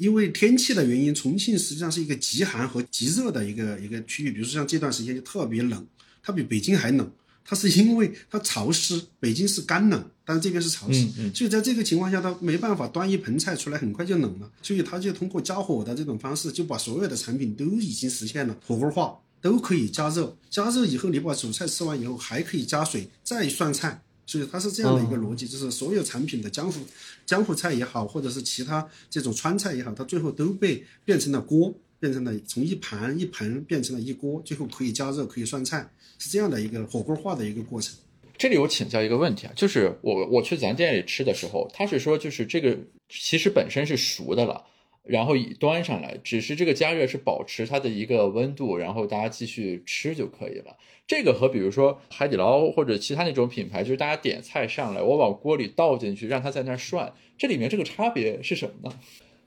[0.00, 4.32] 因为天气的原因，重庆实际上是一个极寒和极热的一个一个区域。
[4.32, 5.86] 比如说像这段时间就特别冷，
[6.22, 7.12] 它比北京还冷。
[7.44, 14.50] 它是因为它潮湿，北京是干冷，但是这边是潮湿，所以在这个情况下，它没办法端一盆菜出来，很快就冷了。
[14.62, 20.34] 所以它就通过加火的这种方式，就把所有的产品都已经实现了火锅化，都可以加热。
[20.48, 24.02] 加热以后，你把主菜吃完以后，还可以加水再涮菜。
[24.30, 26.80] 所以它是这样的一个逻辑，就是所有产品的江湖
[27.26, 35.90] 江湖菜也好，或者是其他这种川菜也好，它最后都被变成了锅，变成了从一盘一盆变成了一锅，最后可以加热，可以涮菜，
[36.20, 37.92] 是这样的一个火锅化的一个过程。
[38.38, 44.64] 这里我请教一个问题啊，就是我我去咱店里吃的时候，他是说就是这个其实本身是熟的了。
[45.02, 50.76] 然后端上来，只是这个加热是保持它的一个温度，然后大家继续吃就可以了。
[51.10, 58.96] 这个和比如说海底捞或者其他那种品牌，就是大家点菜上来，我往锅里倒进去，让它在那儿涮，这里面这个差别是什么呢？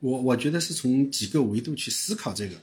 [0.02, 2.56] 我我觉得是从几个维度去思考这个，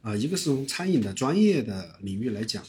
[0.00, 2.60] 啊，一个是从餐饮的专业的领域来讲，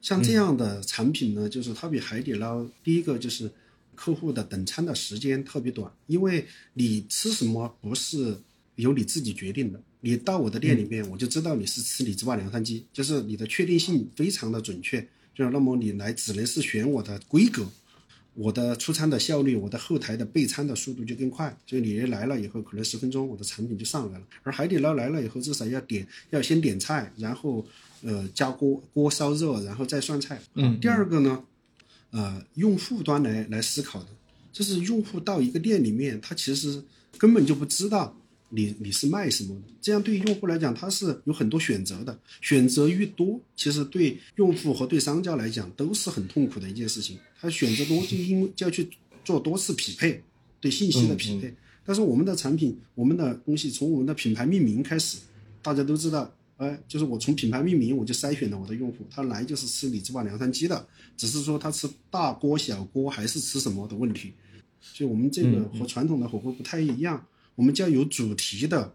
[0.00, 3.48] 像这样的产品呢，就是它比海底捞，第一个就是
[3.94, 8.38] 客户的等餐的时间特别短，因为你吃什么不是。
[8.76, 9.80] 由你自己决定的。
[10.00, 15.06] 你到我的店里面，我就知道你是吃李子坝凉山鸡，就是你的确定性非常的准确。
[15.34, 17.66] 就那么你来只能是选我的规格，
[18.34, 21.56] 我的出餐的效率，我的后台的备餐的速度就更快。
[21.66, 24.24] 所以你来了以后，可能十分钟我的产品就上来了。
[24.42, 27.64] 而海底捞来了以后，至少要点，要先点菜，然后
[28.02, 30.42] 呃加锅锅烧热，然后再涮菜。
[30.54, 30.78] 嗯。
[30.80, 31.44] 第二个呢，
[32.10, 34.08] 呃，用户端来来思考的，
[34.52, 36.82] 就是用户到一个店里面，他其实
[37.16, 38.18] 根本就不知道。
[38.54, 39.72] 你你是卖什么的？
[39.80, 42.16] 这样对于用户来讲，他是有很多选择的。
[42.42, 47.18] 选择越多，其实对用户和对商家来讲都是很痛苦的一件事情。
[47.40, 48.86] 他选择多，就因为就要去
[49.24, 50.22] 做多次匹配，
[50.60, 51.54] 对信息的匹配。
[51.82, 55.16] 但是我们的产品，我们的东西从我们的品牌命名开始，
[55.62, 60.86] 大家都知道，哎，就是我从品牌命名我就筛选了我的用户，他来就是吃李子坝凉山鸡的，
[61.16, 64.34] 只是说他吃大锅小锅还是吃什么的问题。
[64.80, 67.26] 所以我们这个和传统的火锅不太一样。
[67.54, 68.94] 我们叫有主题的、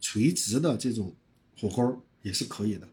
[0.00, 1.14] 垂直的这种
[1.58, 2.88] 火锅也是可以的。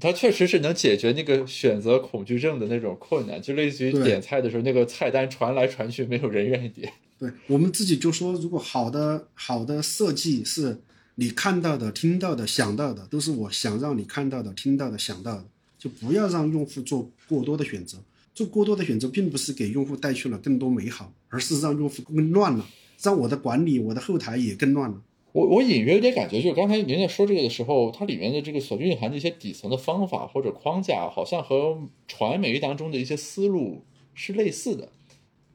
[0.00, 6.92] 它确实是能解决那个选择恐惧症的那种困难，就类似于点菜的时候，那个菜单传来传去，没有人愿意点。
[7.18, 10.80] 对我们自己就说，如果好的好的设计是
[11.16, 15.44] 你看到的、听到的、想到的，都是我想让你看到的、听到的、想到的。
[15.78, 17.98] 就不要让用户做过多的选择。
[18.34, 22.64] 做过多的选择，并不是给用户带去了更多美好，而是让用户更乱了，
[23.02, 25.02] 让我的管理、我的后台也更乱了。
[25.32, 33.82] 我我隐约有点感觉，就是刚才您在说这个的时候，它里面的这个所蕴含的一些底层的方法或者框架，好像和传媒当中的一些思路
[34.14, 34.90] 是类似的。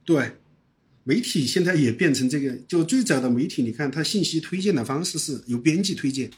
[0.04, 0.32] 对，
[1.04, 6.32] 媒体现在也变成这个，就最早的媒体，你看它信息推荐的方式是由编辑推荐，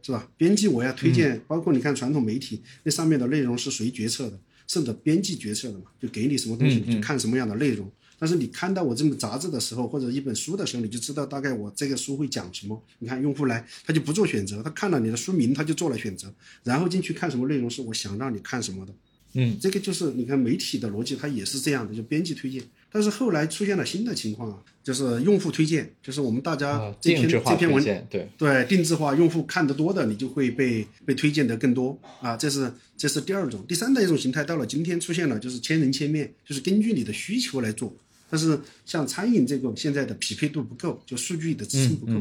[0.00, 0.30] 是吧？
[0.36, 4.38] 编辑我要推荐，包括你看传统媒体那上面的内容是谁决策的？
[4.68, 7.90] 甚至编辑决策的嘛，就给你什么东西，你就看什么样的内容。
[8.18, 12.82] 但是你看到我这本杂志的时候，或者一本书的时候，你就知道大概我这个书会讲什么。
[12.98, 18.92] 你看用户来，他就不做选择，他看了你的书名，他就做了选择，然后进去看什么内容是我想让你看什么的。
[19.36, 22.62] 嗯，这个就是你看媒体的逻辑，它也是这样的，就编辑推荐。
[22.88, 32.36] 但是后来出现了新的情况啊，就是用户推荐，就是我们大家这篇这篇文对对定制化，用户看得多的，你就会被被推荐的更多啊。
[32.36, 37.92] 这是这是第二种，第三的一种形态，到了今天出现了，就是千人千面，就是根据你的需求来做。
[38.34, 42.12] 但是像餐饮这个现在的匹配度不够，就数据的支撑不够。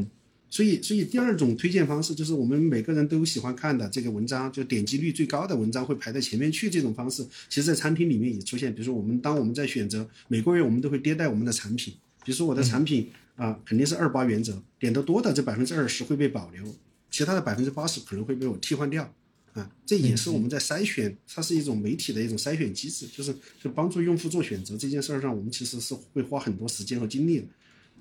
[0.47, 6.69] 所以，所以第二种推荐方式就是我们每个人都喜欢看的这个文章，就点击率最高的文章会排在前面去。
[6.69, 8.71] 这种方式，其实，在餐厅里面也出现。
[8.71, 11.91] 比如说，我们当我们在选择每个月，我们都会迭代我们的产品。
[12.23, 16.63] 比如说，我的产品啊，肯定是二八原则，点的多的这百分之二十会被保留，
[17.10, 19.12] 其他的百分之八十可能会被我替换掉。
[19.53, 27.45] 啊，这也是我们在筛选，它是一种媒体的一种筛选机制，就是就帮助用户做选择这件事儿上，我们其实是会花很多时间和精力的。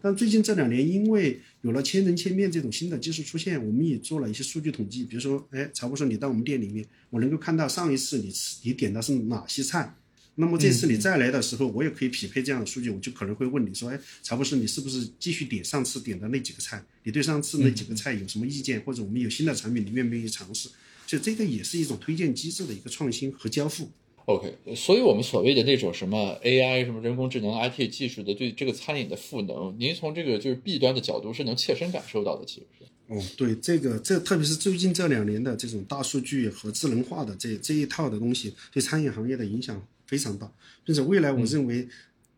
[0.00, 5.04] 但最近这两年，因为有了千人千面这种新的技术出现，我们也做了一些数据统计。
[5.04, 9.94] 比如说，哎，曹博士，你到我们店里面，我能够看到上一次你吃你点的是哪些菜，
[10.34, 16.82] 那么这次你再来的时候，我也可以匹配这样的数据，我就可能会问你说，哎，曹博士，你是不是继续点上次点的那几个菜？
[17.04, 18.80] 你对上次那几个菜有什么意见？
[18.80, 20.68] 或者我们有新的产品，你愿不愿意尝试？
[21.06, 23.90] 所以这个也是一种推荐机制的一个创新和交付。
[24.26, 32.84] OK，所以我们所谓的那种什么 AI、什么人工智能、IT 技术的对这个餐饮的赋能，您从这个就是弊端的角度是能切身感受到的，其实是。
[33.08, 40.50] 哦，对，这个这特别是最近这两年的这种大数据和智能化的这这一套的东西，对餐饮行业的影响非常大，
[40.84, 41.88] 并且未来我认为，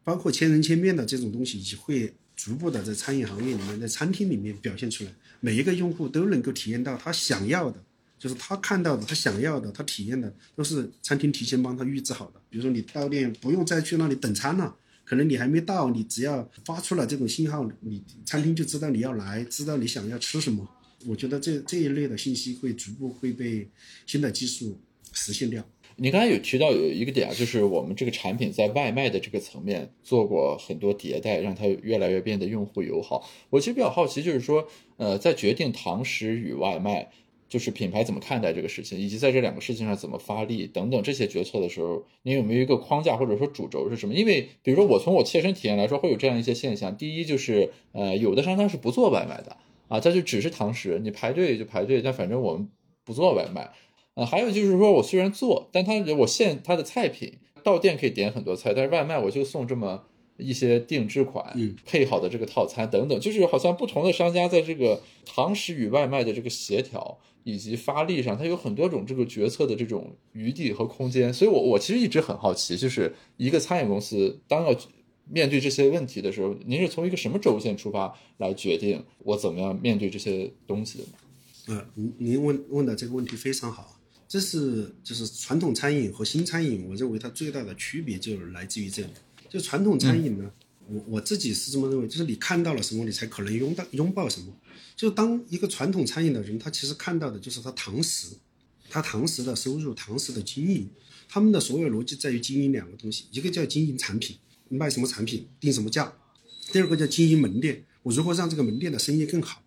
[0.03, 7.85] 包括千人千面的这种东西也会逐步的在餐饮行业里面，在餐厅里面表现出来，每一个用户都能够体验到他想要的。
[8.25, 12.41] 就是他看到的，他想要的，他体验的，都是餐厅提前帮他预制好的。
[12.49, 20.67] 比如说你到店不用再去那里等餐了，可能你还没到，你只要发出了这种信号，你餐厅就知道你要来，知道你想要吃什么。
[21.07, 23.69] 我觉得这这一类的信息会逐步会被
[24.07, 24.81] 新的技术
[25.13, 25.63] 实现掉。
[25.97, 33.29] 你刚才有提到有一个点啊，就是我们这个产品在外卖的这个层面做过很多迭代，让它越来越变得用户友好。
[33.51, 37.13] 我其实比较好奇，就是说，呃，在决定堂食与外卖。
[37.55, 44.13] 就是品牌怎么看待这个事情，以及在这两个事情上怎么发力等等这些决策的时候，你有没有一个框架或者说主轴是什么？
[44.13, 46.97] 因为比如说我从我切身体验来说，会有这样一些现象。
[46.97, 52.69] 第一就是，呃，有的商家是不做外卖的啊，他就只是堂食，你排队就排队，但反正我们
[53.05, 53.71] 不做外卖。
[54.15, 60.07] 啊，还有就是说我虽然做，但他我限他的菜品，到店可以点很多菜，但是外卖我就送这么。
[60.37, 71.33] 一些定制款，嗯配好的这个套餐等等，就是好像不同的商家在这个堂食与外卖的这个协调以及发力上，它有很多种这个决策的这种余地和空间。
[71.33, 74.77] 所以，我我其实一直很好奇，就是一个餐饮公司当要
[75.29, 81.13] 面对这些问题的时候，您是从一个什么轴线出发来决定我怎么样面对这些东西的呢？
[81.67, 89.09] 呃，您您问问的这个问题非常好，这是就是传统餐饮和新餐饮，我认为它最大的区别就是来自于这里。
[89.55, 90.51] 就传统餐饮呢，
[90.89, 94.53] 我我自己是这么认为，就是你看到了什么，你才可能拥到拥抱什么。
[94.97, 98.35] 就当一个传统餐饮的人，他其实看到的就是他堂食，
[98.91, 100.91] 他堂食的收入、堂食的经营，
[101.29, 104.37] 他们的所有逻辑在于经营两个东西，一个叫经营产品，
[104.69, 106.13] 卖什么产品，定什么价；
[106.73, 109.63] 第二个叫经营门店，我如何让这个门店的生意更好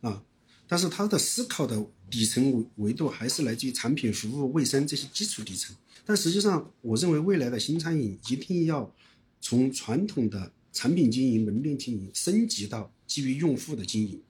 [0.00, 0.24] 啊。
[0.66, 5.76] 但是他的思考的底层维维度还是来自于产品、服务、卫生这些基础底层。
[6.04, 8.92] 但实际上，我认为未来的新餐饮一定要。
[9.40, 14.20] 从传统的产品经营、门店经营升级到基于用户的经营，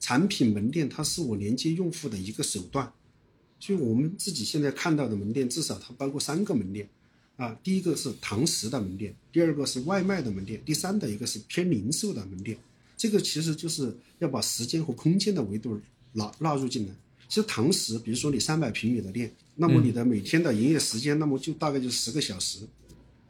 [0.00, 2.92] 产品门店它是我连接用户的一个手段。
[3.60, 6.86] 所以我们自己现在看到的门店，至少它包括三个门店，
[7.36, 12.58] 啊，第一个是堂食的门店，第二个是外卖的门店，第三的一个是偏零售的门店。
[12.96, 15.80] 这个其实就是要把时间和空间的维度
[16.12, 16.94] 纳纳入进来。
[17.28, 22.60] 其实堂食，比如说你三百平米的店，那么你的每天的营业时间，那么就大概就十个小时。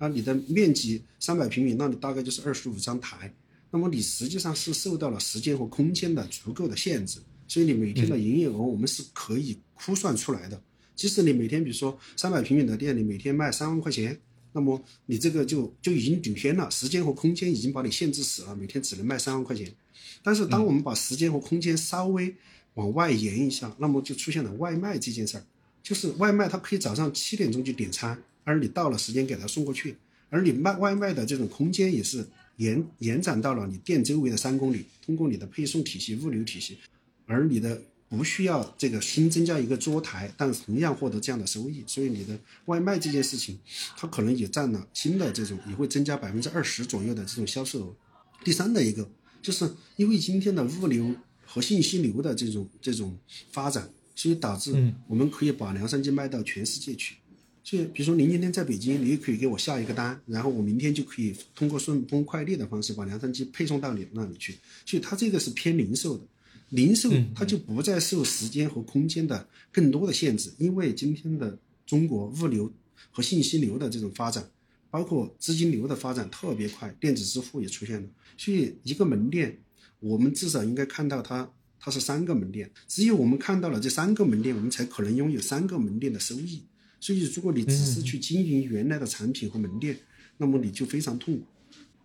[0.04, 3.32] 那，你的面积三百平米，那你大概就是二十五张台，
[3.70, 10.62] 那么你实际上是受到了时间和空间的足够的限制，所以你每天的营业额我们是可以估算出来的。
[10.94, 14.20] 即使你每天比如说三百平米的店，你每天卖三万块钱，
[14.52, 19.74] 那么你这个就就已经顶天了，时间和空间已经把你限制死了，每天只能卖三万块钱。
[20.22, 22.34] 但是当我们把时间和空间稍微
[22.74, 25.44] 往外延一下，那么就出现了外卖这件事儿，
[25.82, 29.96] 就是外卖它可以早上七点钟就点餐，而你到了时间给他送过去，
[30.30, 32.24] 而你卖外卖的这种空间也是
[32.58, 36.78] 延延展到了你店周围的三公里，通过你的配送体系、物流体系，
[37.26, 43.58] 而你的不需要这个新增加一个桌台，但同样获得这样的收益，所以你的外卖这件事情，
[43.96, 47.96] 它可能也占了新的这种也会增加百分之二十左右的这种销售额。
[48.44, 49.08] 第三的一个，
[49.42, 51.14] 就是因为今天的物流。
[51.46, 53.16] 和信息流的这种这种
[53.52, 57.14] 发展，所以导致我们可以把凉山鸡卖到全世界去。
[57.14, 57.23] 所
[57.72, 64.56] 以，比如说您今天在北京，你也可以给我下一个单，然后我明天就可以通过顺丰快递的方式把凉山鸡配送到你那里去。
[64.84, 66.24] 所以它这个是偏零售的，
[66.70, 72.70] 零售它就不再受时间和空间的更多的限制，因为今天的中国物流
[73.10, 74.48] 和信息流的这种发展，
[74.90, 79.58] 包括资金流的发展特别快，电子支付也出现了，所以一个门店。
[80.00, 81.50] 我们至少应该看到它，
[81.80, 82.70] 它是三个门店。
[82.86, 86.62] 只有我们看到了这三个门店，我们才可能拥有三个门店的收益。
[87.04, 89.94] 所以，如果你只是去经营原来的产品和门店，
[90.38, 91.44] 那么你就非常痛苦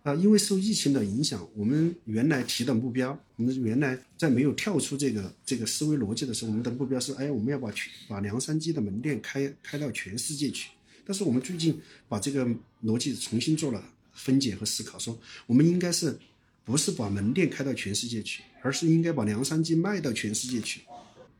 [0.02, 0.14] 啊！
[0.16, 10.68] 因为受疫情的影响，我们原来提的目标，我们原来在没有跳出这个这个思维逻辑的时候，我们的目标是：哎，我们要把全把凉山鸡的门店开开到全世界去。
[11.06, 12.46] 但是我们最近把这个
[12.84, 13.82] 逻辑重新做了
[14.12, 16.14] 分解和思考，说我们应该是。
[16.62, 20.82] 不是把门店开到全世界去，而是应该把凉山鸡卖到全世界去。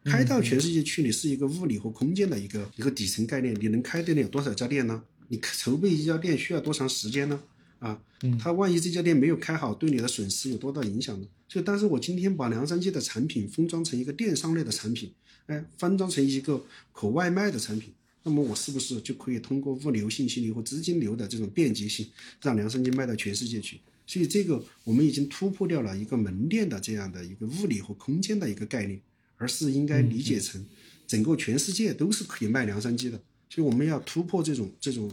[0.04, 3.54] 开到全世界去，你是一个物理和空间的一个一个底层概念。
[3.60, 5.02] 你能开得了多少家店呢？
[5.28, 7.40] 你筹备一家店需要多长时间呢？
[7.78, 8.00] 啊，
[8.38, 11.26] 他万一这家店没有开好，对你的损失有多大影响呢？
[11.48, 15.12] 所以，但是我今天把凉山鸡的产品封装成一个电商类的产品，
[15.46, 22.06] 哎，封装成一个可外卖的产品，那么我是不是就可以通过物流信息流和资金流的这种便捷性，
[22.42, 23.80] 让凉山鸡卖到全世界去？
[24.06, 29.00] 所以这个我们已经突破掉了一个门店的这样的一个物理和空间的一个概念，
[29.40, 30.62] 而是应该理解成
[31.06, 33.18] 整个全世界都是可以卖凉山鸡的。
[33.48, 35.10] 所以我们要突破这种这种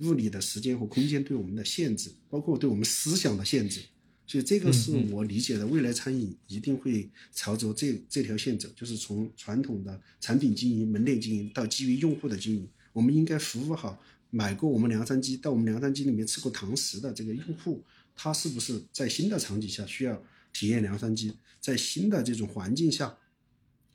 [0.00, 3.80] 物理的时间和空间对我们的限制，包括对我们思想的限制。
[4.26, 17.82] 所以这个是我理解的未来餐饮一定会朝着这这条线走，就是从传统的产品经营、门店经营到基于用户的经营，我们应该服务好买过我们凉山鸡到我们凉山鸡里面吃过堂食的这个用户。
[18.14, 21.32] 他是不是在新的场景下需要体验凉山鸡？
[21.60, 23.16] 在新的这种环境下，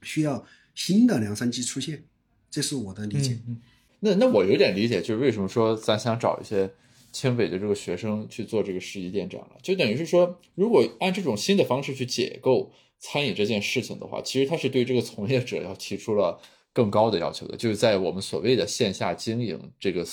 [0.02, 2.04] 需要新的凉山鸡出现？
[2.50, 3.38] 这是我的理解。
[3.48, 3.60] 嗯，
[4.00, 6.72] 那那我有点理解，就是为什么说咱想找一些
[7.12, 9.58] 清北的这个学生去做这个市级店长了？
[9.62, 16.40] 就等于是说，如果按这种新的方式去解构餐饮这件事情的话，其实他是对这个从业者要提出了
[16.72, 20.06] 更高的要求的，就是在我们所谓的线下经营这个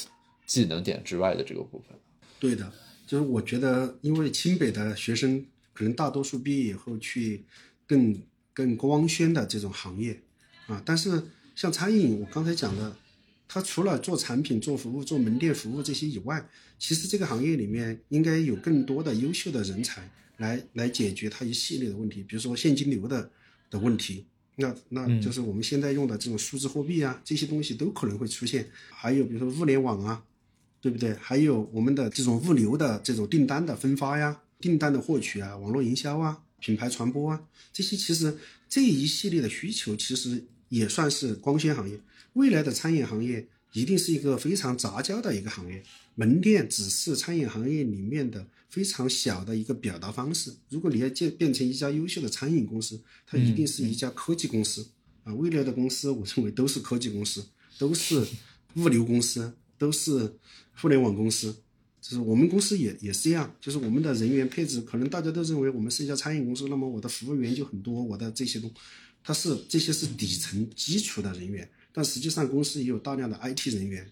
[0.46, 1.98] 技能点之外的这个部分。
[2.38, 2.72] 对的。
[3.04, 7.44] 就是我觉得，因为清北的学生可能大多数毕业以后去
[7.86, 8.18] 更
[8.52, 10.20] 更光鲜的这种行业
[10.66, 11.22] 啊，但是
[11.54, 12.96] 像餐饮，我刚才讲的，
[13.48, 23.30] 它除了做产品、做服务、做门店服务这些以外，其实这个行业里面应该有更多的优秀的人才来来解决它一系列的问题，比如说现金流的
[23.70, 30.24] 的问题，那那就是我们现在用的这种数字货币啊，这些东西都可能会出现，还有比如说物联网啊。
[30.82, 31.14] 对不对？
[31.14, 37.42] 还有我们的这种物流的这种订单的分发呀，订单的获取啊，网络营销啊，品牌传播啊，
[37.74, 42.00] 这些其实这一系列的需求，其实也算是光纤行业。
[42.32, 45.82] 未来的餐饮行业一定是一个非常杂交的一个行业，
[46.14, 50.54] 门店只是餐饮行业里面的非常小的一个表达方式。
[50.70, 54.88] 如果你要建变成一家优秀的餐饮公司，它一定是一家科技公司
[55.24, 55.34] 啊。
[55.34, 57.44] 未来的公司，我认为都是科技公司，
[57.78, 58.24] 都是
[58.76, 59.52] 物流公司。
[59.78, 60.32] 都是
[60.76, 61.56] 互联网公司，
[62.02, 68.68] 就是我们公司也也是这样，就是我们的人员配置，可能大家都认为我们是一家餐饮公司，那么我的服务员就很多，我的这些东，
[69.22, 74.04] 它是这些是底层基础的人员，但实际上公司也有大量的 IT 人员，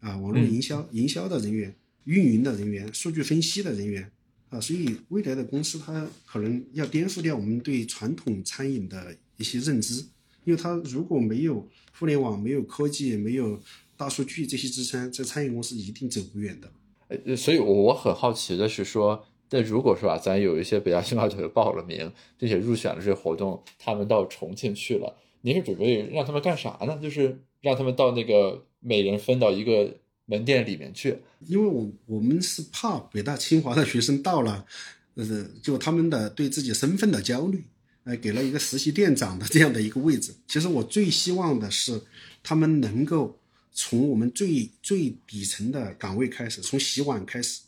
[0.00, 4.10] 啊，网络营销营销的人员，运营的人员，数据分析的人员，
[4.48, 10.02] 啊，所以未来的公司它可能要颠覆掉我们对传统餐饮的一些认知，
[10.44, 13.62] 因为它如果没有互联网，没有科技，没有。
[13.98, 16.70] 大数据这些支撑，这餐饮公司一定走不远的。
[17.08, 26.98] 呃，所以我我很好奇的是说，那如果说啊，咱有一些北大清华同学报了名，并且入选了这个活动，他们到重庆去了，您是准备让他们干啥呢？
[27.00, 31.16] 就是让他们到那个每人分到一个门店里面去？
[31.46, 34.66] 因为我我们是怕北大清华的学生到了，
[35.14, 37.62] 呃，就他们的对自己身份的焦虑
[38.04, 40.34] 呃，给了一个实习店长的这样的一个位置。
[40.48, 42.00] 其实我最希望的是，
[42.42, 43.38] 他们能够
[43.78, 47.60] 从我们最最底层的岗位开始，从洗碗开始，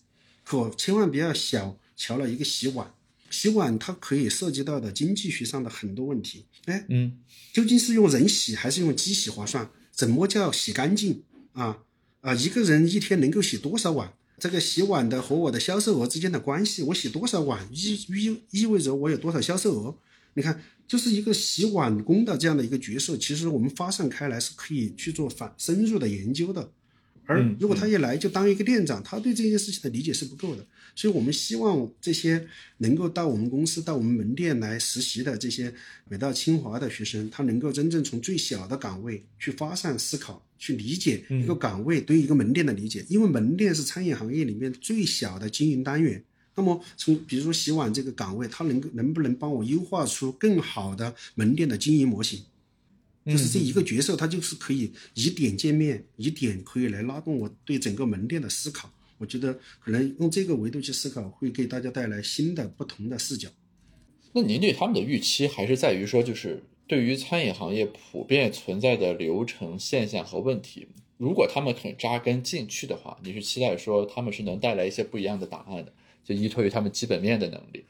[0.43, 2.95] 可千万不要小瞧了一个洗碗。
[3.31, 6.47] 洗碗它可以涉及到的经济学上的很多问题。
[6.65, 7.19] 哎，嗯，
[7.53, 9.71] 究竟是用人洗还是用机洗划算？
[9.93, 11.81] 怎么叫洗干净啊？
[12.23, 14.15] 啊，一个人一天能够洗多少碗？
[14.39, 19.99] 这个洗碗的和我的销售额之间的关系，我洗多少碗意意意味着我有多少销售额？
[20.35, 26.72] 你看，就是一个洗碗工的这样的一个角色，其实我们发散开来是可以去做反深入的研究的。
[27.26, 30.66] 而如果他一来就当一个店长，他对这件事情的理解是不够的。
[30.97, 35.72] 所以我们希望这些能够到我们公司、到我们门店来实习的这些
[36.09, 43.05] 北大清华的学生，他能够真正从最小的岗位去发散思考，去理解一个岗位对一个门店的理解。
[43.11, 46.24] 因为门店是餐饮行业里面最小的经营单元。
[46.59, 52.43] 那么从比如说洗碗这个岗位，他能够能不能帮我优化出更好的门店的经营模型？
[53.25, 58.91] 就是这一个角色，他就是可以以点见面，以点可以来拉动我对整个门店的思考。
[59.19, 63.49] 我觉得可能用这个维度去思考，会给大家带来新的不同的视角。
[64.33, 70.89] 那您对他们的预期还是在于说，就是对于餐饮行业普遍存在的流程现象和问题，
[71.19, 75.93] 如果他们肯扎根进去的话，你是期待说他们是能带来一些不一样的答案的，
[76.29, 77.83] 就依托于他们基本面的能力。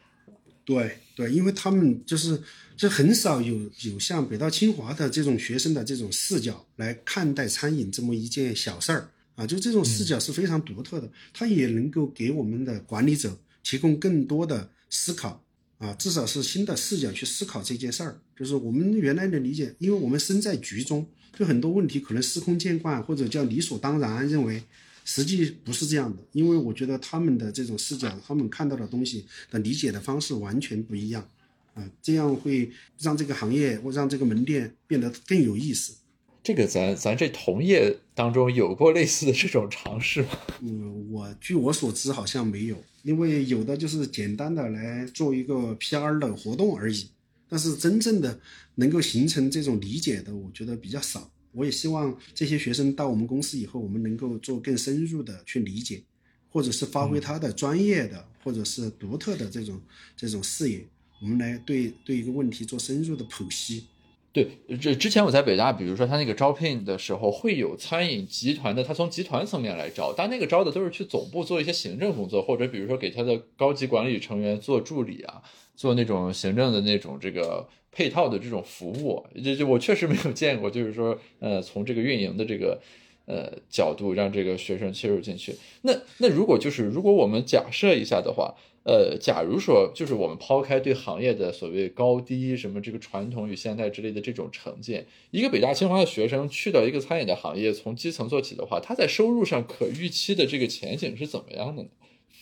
[0.65, 2.41] 对对，因为他们就是
[2.77, 15.43] 就很少有有像北大清华的这种学生的这种视角来看待餐饮这么一件小事儿啊，就这种视角是非常独特的，它也能够给我们的管理者提供更多的思考
[15.79, 18.21] 啊，至少是新的视角去思考这件事儿。
[18.37, 21.05] 就是我们原来的理解，因为我们身在局中，
[21.37, 24.63] 就很多问题可能司空见惯或者叫理所当然认为。
[25.11, 31.27] 实际不是这样的，因为我觉得他们的这种视角，他们看到的东西的理解的方式完全不一样，
[31.73, 35.95] 啊，这样会让这个行业或让这个门店变得更有意思。
[36.43, 40.29] 这个咱咱这同业当中有过类似的这种尝试吗？
[40.61, 47.09] 嗯，我据我所知好像没有，因为有的就是简单的来做一个 PR 的活动而已，
[47.49, 48.39] 但是真正的
[48.75, 51.31] 能够形成这种理解的，我觉得比较少。
[51.53, 56.03] 我也希望这些学生到我们公司以后，我们能够做更深入的去理解，
[56.51, 59.81] 或者是发挥他的专业的或者是独特的这种
[60.17, 60.85] 这种视野，
[61.21, 63.87] 我们来对对一个问题做深入的剖析。
[64.31, 75.43] 对，这之前我在北大，比如说他那个招聘的时候，会有餐饮集团的，他从集团层面来招，但那个招的都是去总部做一些行政工作，或者比如说给他的高级管理成员做助理啊，
[75.75, 77.67] 做那种行政的那种这个。
[77.99, 82.81] 配套的这种服务，就就我确实没有见过，就是说，呃，从这个运营的这个
[83.27, 85.53] 呃角度，让这个学生切入进去。
[85.83, 101.89] 那那如果就是如果我们假设一下的话，呃，假如说就是我们抛开对行业的所谓高低什么这个传统与现代之类的这种成见，一个北大清华的学生去到一个餐饮的行业，从基层做起的话，他在收入上可预期的这个前景是怎么样的呢？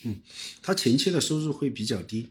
[0.03, 0.17] 嗯，
[0.61, 2.27] 他前期的收入会比较低，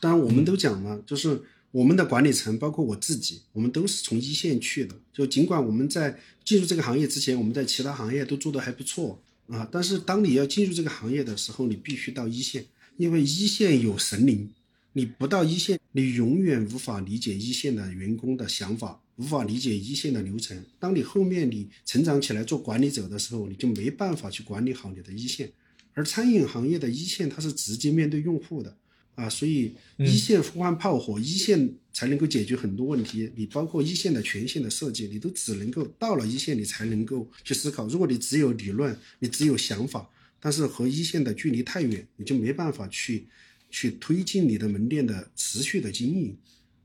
[0.00, 1.42] 当然我们都讲了，就是。
[1.72, 4.94] 我们的管理层，包括我自己，我们都是从一线去的。
[5.12, 12.66] 就尽管我们在进入这个行业之前，我们在其他行业都做得还不错啊，但是当你要进入这个行业的时候，你必须到一线，
[12.96, 14.50] 因为一线有神灵。
[14.92, 20.60] 你不到一线，你永远无法理解一线的员工的想法，无法理解一线的流程。
[20.80, 25.48] 当你后面你成长起来做管理者的时候，你就没办法去管理好你的一线。
[25.94, 28.76] 而餐饮行业的一线，它是直接面对用户的。
[29.20, 33.30] 啊，所以一线呼唤炮火，一线才能够解决很多问题。
[33.36, 37.86] 你包括一线的权限的设计，你都只能够到了一线，你才能够去思考。
[37.86, 40.08] 如果你只有理论，你只有想法，
[40.40, 43.26] 但是和一线的距离太远，你就没办法去
[43.70, 46.34] 去推进你的门店的持续的经营。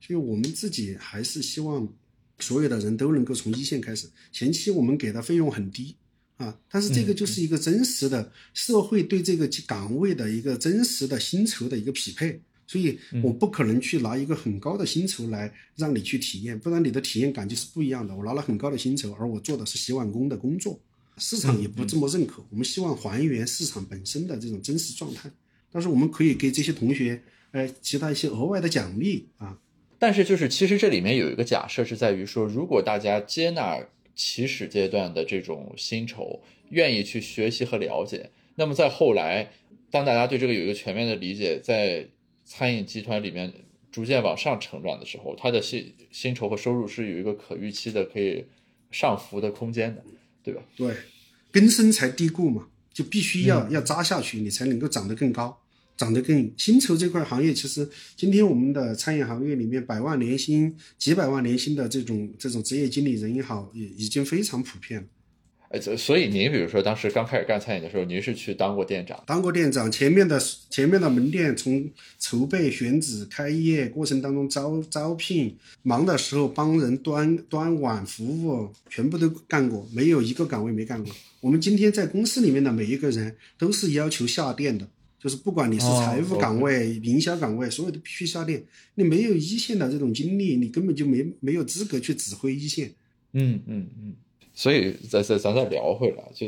[0.01, 1.87] 所以我们自己还是希望
[2.39, 4.09] 所有的人都能够从一线开始。
[4.33, 5.95] 前期我们给的费用很低。
[6.37, 18.13] 啊，但是这个就是一个真实的社会对这个岗位的一个真实的薪酬的一个匹配，所以我不可能去拿一个很高的薪酬来让你去体验，不然你的体验感就是不一样的。
[18.13, 20.77] 我拿了很高的薪酬，而我做的是洗碗工的工作，
[21.17, 22.43] 市场也不这么认可。
[22.49, 25.31] 我们希望还原市场本身的这种真实状态，
[25.71, 29.57] 但是我们可以给这些同学，呃，其他一些额外的奖励啊。
[29.97, 33.79] 但是就是其实这里面有一个假设是在于说，如果大家接纳。
[34.15, 39.51] 起始阶段的这种薪酬，愿意去学习和了解，那么在后来，
[39.91, 42.07] 当大家对这个有一个全面的理解，在
[42.43, 43.51] 餐饮集团里面
[43.91, 48.45] 逐渐往上成长的时候，他的薪薪酬和收入是有一个可预期的、可以
[48.91, 50.03] 上浮的空间的，
[50.43, 50.61] 对吧？
[50.75, 50.95] 对，
[51.51, 55.61] 根深才蒂固嘛，就必须要要扎下去，你才能够长得更高。
[55.97, 56.51] 涨得更。
[56.57, 65.07] 薪酬这块行业，其实今天我们的餐饮行业里面，百万年薪、几百万年薪的这种这种职业经理人也好，也已经非常普遍了。
[65.69, 69.21] 呃，所以您比如说当时刚开始干餐饮的时候，您是去当过店长？
[69.25, 70.39] 当过店长，前面的
[70.69, 71.89] 前面的门店从
[72.19, 81.11] 筹备、选址、开业过程当中招招聘，忙的时候帮人端端碗服务，全部都干过，没有一个岗位没干过。
[81.41, 84.87] 我们今天在公司里面的每一个人都是要求下店的，
[85.25, 88.63] 就是不管你是财务岗位、营销岗位，所有的必须下店。
[88.93, 92.93] 你没有一线的这种经历，你根本就没没有资格去指挥一线。
[93.31, 94.13] 嗯嗯嗯。
[94.53, 96.45] 所以，再再咱再聊回来，就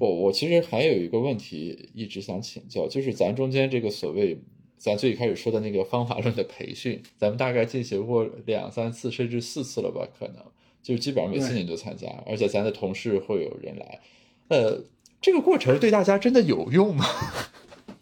[0.00, 4.40] 我我其实还有一个问题一直想请教，就是咱中间这个所谓
[4.78, 10.08] 咱最开始说的那个方法论的培训，咱们大概进行过两三次甚至四次了吧？
[10.18, 10.36] 可能
[10.82, 14.00] 就基本上每次你都参加，而且咱的同事会有人来。
[14.48, 14.82] 呃，
[15.20, 17.04] 这个过程对大家真的有用吗？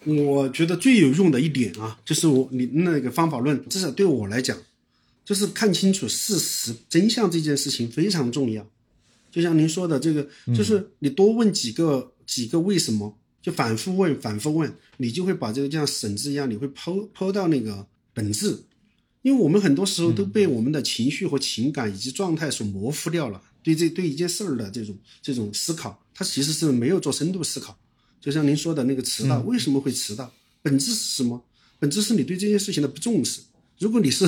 [0.05, 4.57] 我觉得最有用的一点啊，就是我你那个方法论，至少对我来讲，
[5.25, 8.67] 就是看清楚事实真相这件事情非常重要。
[9.31, 18.65] 就像您说的，这个就是你多问几个几个为什么，就反复问反复问，你就会把这个像绳子一样，你会剖剖到那个本质。
[19.23, 27.79] 因为我们很多时候都被我们的情绪和情感以及状态所模糊掉了，对这对一件事儿的这种这种思考，它其实是没有做深度思考。
[28.23, 30.33] 就像您说的那个迟到，为什么会迟到？
[30.63, 31.45] 本质是什么？
[31.81, 33.41] 本质是你对这件事情的不重视。
[33.81, 34.25] 如果你是，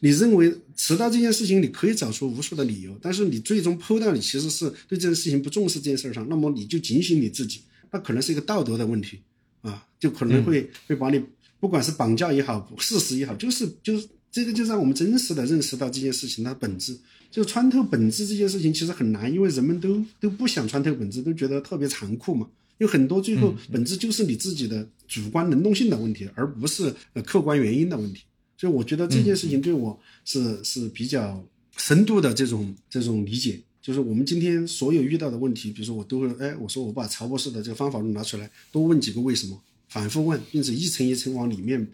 [0.00, 9.20] 你认为迟到这件事情，你可以找出无数的理由，但是你最终剖到你其实是对这件事情不重视这件事上，那么你就警醒你自己，那可能是一个道德的问题
[9.62, 11.22] 啊，就可能会会把你
[11.58, 16.98] 不管是绑架也好，事实也好，就是就是这个就让我们真实的认识到这件事情它本质，
[17.30, 22.46] 就穿透本质这件事情其实很难，因为人们都都不想穿透本质，都觉得特别残酷嘛，
[22.82, 28.22] 有很多最后本质就是你自己的主观能动性的问题，而不是呃客观原因的问题。
[28.58, 31.44] 所以我觉得这件事情对我是是比较
[31.76, 41.88] 深度的这种这种理解，就是我们今天所有遇到的问题，比如说我都会哎，我说我把曹博士的这个方法论拿出来，多问几个为什么，反复问，并且一层一层往里面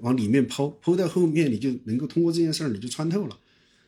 [0.00, 3.38] 往里面抛，抛到后面你就能够通过这件事儿你就穿透了。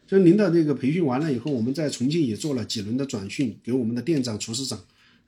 [0.07, 4.79] 就您的这个培训完了以后，我们在重庆也做了几轮的转训，给我们的店长、厨师长，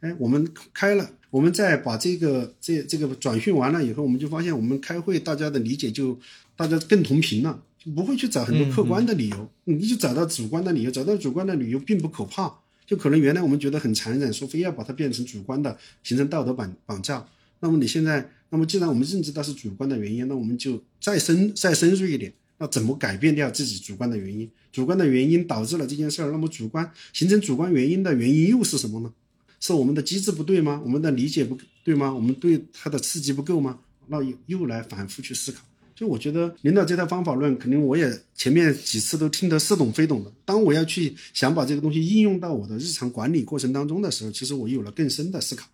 [0.01, 1.11] 哎，我们开了。
[1.30, 6.18] 我们再把这个这这个转训完了以后，我们就发现我们开会大家的理解就
[6.57, 12.51] 大家更同频了，就不会去找很多客观的理由，你就找到主观的理由，找到主观的理由并不可怕，
[12.86, 17.22] 就可能原来我们觉得很残忍，说非要把它变成主观的，形成道德绑绑架。
[17.61, 24.51] 那么你现在，那么既然我们认知到是主观的原因，那我们就再深再深入一点，那怎么改变掉自己主观的原因？
[24.72, 29.12] 主观的原因导致了这件事儿，那么主观形成主观原因的原因又是什么呢？
[29.61, 30.81] 是我们的机制不对吗？
[30.85, 32.13] 我们的理解不对吗？
[32.15, 33.79] 我们对它的刺激不够吗？
[34.07, 35.63] 那又又来反复去思考。
[35.95, 40.33] 就我觉得领导这套方法论，肯定我也前面几次都听得似懂非懂的。
[40.45, 45.67] 当我要去想把这个东西应用到我的日常管理过程当中的时候，其实我有了更深的思考。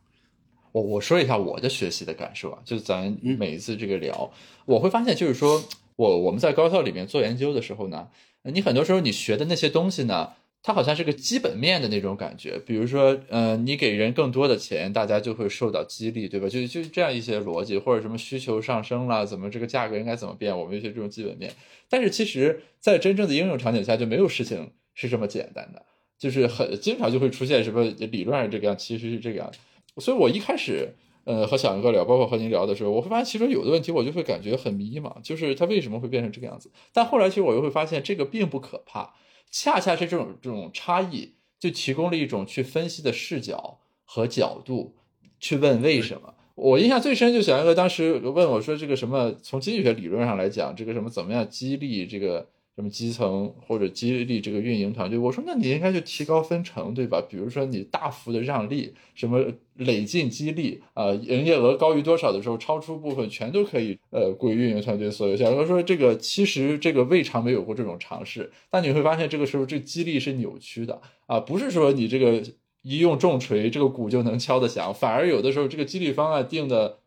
[0.72, 4.32] 我我说一下我的学习的感受啊，就是咱每一次这个聊，
[4.64, 5.62] 我会发现就是说
[5.96, 8.08] 我我们在高校里面做研究的时候呢，
[8.44, 10.30] 你很多时候你学的那些东西呢。
[10.66, 16.48] 它好像是个基本面的那种感觉，比如说，呃，你给人更多的钱，大家就会受到激励，对吧？
[16.48, 20.58] 就就这样一些逻辑，或者什么需求上升了，怎么这个价格应该怎么变？
[20.58, 21.52] 我们一些这种基本面。
[21.90, 25.84] 但是其实，在真正的应用场景下，就没有事情是这么简单的，
[26.18, 29.52] 就是很经常就会出现什么理论是这个样，其实是这个样。
[29.98, 30.88] 所以我一开始，
[31.24, 36.70] 呃，和小杨哥聊，包括和您聊的时候，我会发现其中有的问题，我就会感觉很迷茫，就是它为什么会变成这个样子？
[36.92, 39.14] 但后来其实我又会发现，这个并不可怕。
[39.50, 44.96] 恰恰是这种这种差异，就提供了一种去分析的视角和角度，
[45.38, 46.34] 去问为什么。
[46.56, 55.16] 我印象最深，就小杨哥当时问我说：“这个什么，从经济学理论上来讲，这个什么怎么样激励这个？”什么基层或者激励这个运营团队？
[55.16, 57.22] 我说，那你应该就提高分成，对吧？
[57.28, 59.44] 比如说你大幅的让利，什么
[59.76, 65.36] 累进激励啊，营业额高于多少的时候，超出部分全都可以呃归运营团队所有。
[65.36, 72.42] 小哥说，这个其实这个未尝没有过这种尝试，但你会发现这个时候这激励是扭曲的啊，不是说你这个
[72.82, 76.98] 一用重锤这个鼓就能敲得响，反而有的时候这个激励方案定的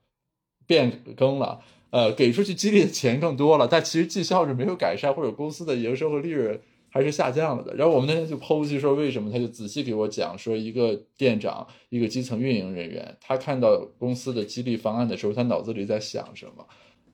[0.66, 1.60] 变更了。
[1.90, 6.60] 呃，给出去激励的钱更多了，但其实绩效是没有改善，或者公司的营收和利润
[6.90, 7.74] 还是下降了的。
[7.76, 16.68] 然后我们那天就剖析说为什么，他就仔细给我讲说，一个店长，一个基层运营人员，他看到公司的激励方案的时候，他脑子里在想什么？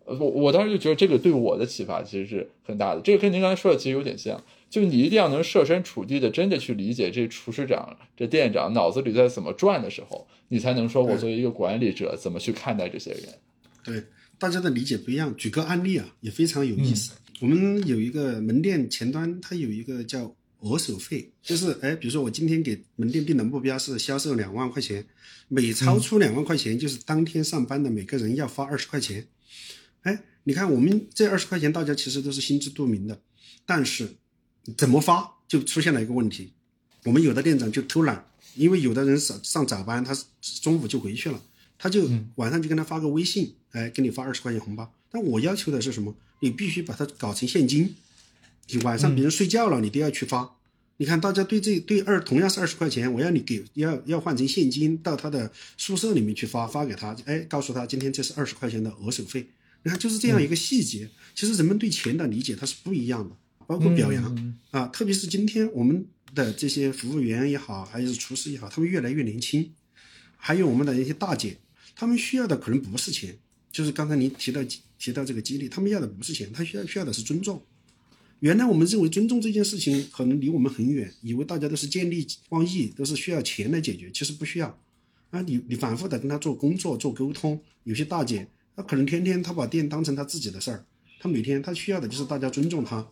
[0.05, 3.01] 呃，我我当时就觉得这个对我的启发其实是很大的。
[3.01, 13.21] 这个跟您刚才说的其实有点像，就你一定要能设身处地的真的去理解这厨师长、这店长脑子里在怎么转的时候，你才能说我作为一个管理者怎么去看待这些人。
[13.85, 14.03] 对。
[14.43, 15.33] 大家的理解不一样。
[15.37, 17.13] 举个案例啊，也非常有意思。
[17.39, 25.05] 我们有一个门店前端，它有一个叫额手费，就是哎，比如说我今天给门店定的目标是销售两万块钱，
[25.47, 29.25] 每超出两万块钱，就是当天上班的每个人要发二十块钱。
[30.01, 33.21] 哎，你看我们这二十块钱，大家其实都是心知肚明的，
[33.65, 34.17] 但是
[34.75, 36.51] 怎么发就出现了一个问题。
[37.05, 38.25] 我们有的店长就偷懒，
[38.55, 40.13] 因为有的人上上早班，他
[40.61, 41.41] 中午就回去了，
[41.83, 44.89] 他就晚上就跟他发个微信，哎，给你发二十块钱红包。
[45.11, 46.15] 但我要求的是什么？
[46.39, 47.93] 你必须把它搞成现金，
[48.69, 50.55] 你晚上别人睡觉了，你都要去发。
[50.95, 59.45] 你看大家对这对二同样是二十块钱，我要你给要要换成现金到他的宿舍里面去发，发给他，哎，告诉他今天这是二十块钱的额手费。
[59.83, 63.35] 你看就是这样一个细节，其实人们对钱的理解它是不一样的，
[63.67, 66.05] 包括表扬啊，特别是今天我们。
[66.35, 69.71] 的这些服务员也好，还是厨师也好，他们越来越年轻，
[70.35, 71.57] 还有我们的一些大姐，
[71.95, 73.37] 他们需要的可能不是钱，
[73.71, 74.61] 就是刚才您提到
[74.97, 77.61] 提到这个激励，他们要的不是钱，他需要需要的是尊重。
[78.39, 84.77] 原来我们认为尊重这件事情可能离我们很远，以为大家都是见利忘义，都是需要钱来解决，其实不需要。
[85.29, 90.85] 啊，你你反复的跟他做工作做沟通，有些大姐，她可能天天她把店当成她自己的事儿，
[91.19, 93.07] 她每天她需要的就是大家尊重她。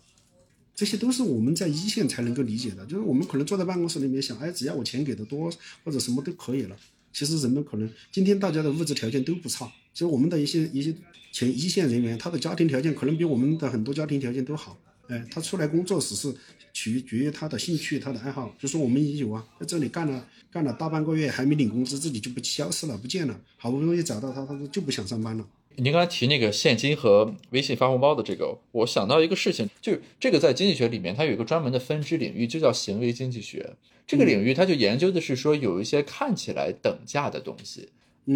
[0.76, 5.52] 这些都是我们在一线才能够理解的，就是我们可能坐在办公室里面想，哎，只要我钱给的多
[5.84, 6.78] 或者什么都可以了。
[7.14, 10.94] 其实人们可能今天大家的物质条件都不差，其实我们的一些一些
[11.32, 14.78] 前一线人员，他的家庭条件可能比我们的很多家庭条件都好。
[15.08, 16.34] 哎，他出来工作只是
[16.72, 18.56] 取决于他的兴趣、他的爱好。
[18.58, 23.38] 就说我们也有啊，在这里干了干了大半个月还没领工资，自己就不消失了，不见了。
[23.58, 25.46] 好不容易找到他，他说就不想上班了。
[25.84, 33.74] 您刚才提那个现金和微信发红包的这个，我想到一个事情，就这个在经济学里面，它有一个专门的分支领域，就叫行为经济学。
[34.06, 37.90] 这个领域它就研究的是说，有一些看起来等价的东西，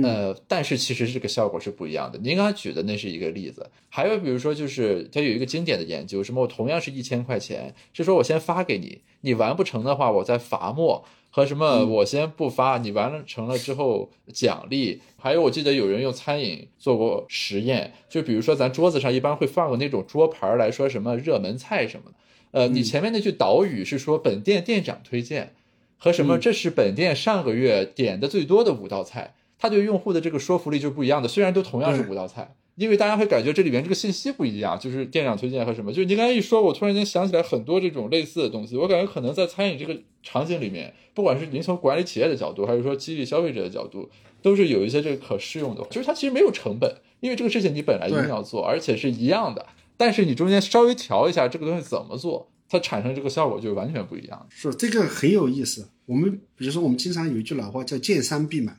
[0.04, 2.18] 呃，但是其实这个效果是不一样的。
[2.20, 11.04] 您刚才举的那是一个例子，还有比如说，就是它有一个经典的研究，什么我同样是一千块钱，是说我先发给你，你完不成的话，我再罚没。
[11.30, 11.86] 和什么？
[11.86, 15.02] 我先不发，你完了成了之后奖励。
[15.18, 22.16] 还有，我记得有人用餐饮做过实验，就比如说咱桌子上一般会放个那种桌牌来说什么热门菜什么的。
[22.52, 25.54] 呃，你前面那句导语是说本店店长推荐，
[25.98, 29.34] 和什么这是本店上个月点的最多的五道菜，
[29.66, 31.28] 它对用户的这个说服力就不一样的。
[31.28, 32.56] 虽然都同样是五道菜。
[32.76, 38.76] 因为大家会感觉这里面这个信息不一样，就是店长推荐和什么，就是你刚才一说，我突然间想起来很多这种类似的东西。
[38.76, 44.10] 我感觉可能在餐饮这个场景里面，不管是您从管理企业的角度，还是说激励消费者的角度，
[44.42, 45.82] 都是有一些这个可适用的。
[45.90, 49.66] 就是它其实没有成本，因为这个事情你本来一定要做，而且是一样的。
[49.96, 54.46] 但是你中间稍微调一下这个东西怎么做，它产生这个效果就完全不一样。
[54.50, 55.88] 是这个很有意思。
[56.08, 58.76] 我们比如说我们经常有一句老话叫见山必买，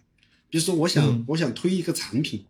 [0.57, 2.43] 比如说我想我想推一个产品。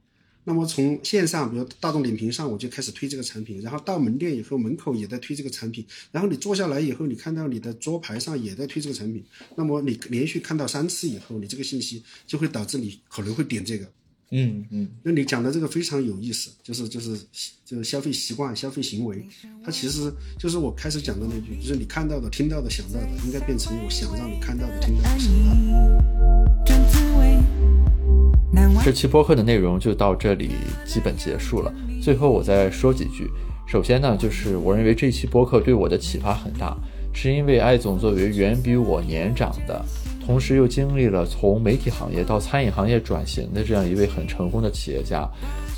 [0.45, 9.25] 那么从线上，比如大众点评上，我就开始推这个产品，然后到门店以后，门口也在推这个产品，然后你坐下来以后，你看到你的桌牌上也在推这个产品，
[9.57, 13.85] 那么你连续看到三次以后，你这个信息就会导致你可能会点这个。
[14.31, 14.89] 嗯嗯。
[15.03, 17.19] 那你讲的这个非常有意思，就是就是
[17.65, 19.27] 就是消费习惯、消费行为，
[19.65, 25.55] 它其实就是我开始讲的那句，就是你看到的、听到的、想到的，应该变成我想让你看到的、听到的、想到
[27.01, 27.06] 的。
[28.85, 30.51] 这期播客的内容就到这里，
[30.87, 31.73] 基本结束了。
[32.01, 33.29] 最后我再说几句。
[33.67, 36.77] 首先呢，就是我认为这期播客对我的启发很大，
[37.13, 39.85] 是因为艾总作为远比我年长的，
[40.25, 45.29] 同时又经历了从媒体行业到餐饮行业转型的这样一位很成功的企业家，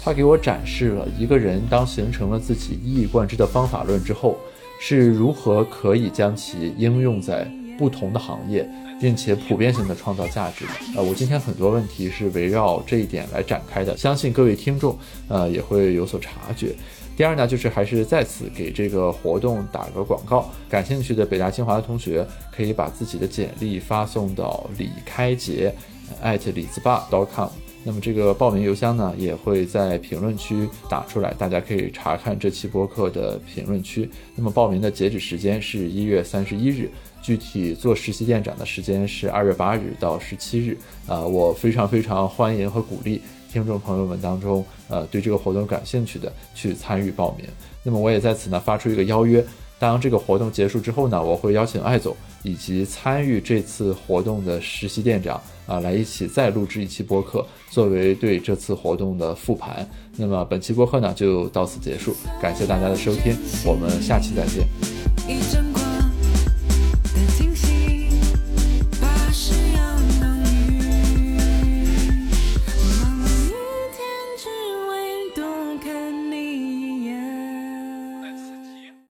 [0.03, 4.37] 他给我展示了一个人当形成了自己一以贯之的方法论之后，
[4.79, 8.69] 是如何可以将其应用在不同的行业。
[9.01, 10.65] 并且普遍性的创造价值，
[10.97, 16.75] 呃，我今天很多问题是围绕这一点来展开的，相信各位听众，呃，也会有所察觉。
[17.17, 25.75] 第二呢，就是还是再次给这个活动打个广告，感兴趣的北大清华的同学可以把自己的简历发送到李开杰
[26.21, 27.49] 艾特李子坝 .com，
[27.83, 34.09] 那么这个报名邮箱呢也会在评论区打出来，大家可以查看这期播客的评论区。
[34.37, 36.89] 那么报名的截止时间是一月三十一日。
[37.29, 43.21] 具体做实习店长的时间是二月八日到十七日，啊，我非常非常欢迎和鼓励
[43.53, 47.47] 听众朋友们当中，呃，对这个活动感兴趣的去参与报名。
[47.83, 49.45] 那么我也在此呢发出一个邀约，
[49.79, 59.87] 当这个活动结束之后呢，我会邀请艾总以及参与这次活动的实习店长啊，来一起再录制一期播客，作为对这次活动的复盘。
[60.17, 65.68] 那么本期播客呢就到此结束，感谢大家的收听，我们下期再见。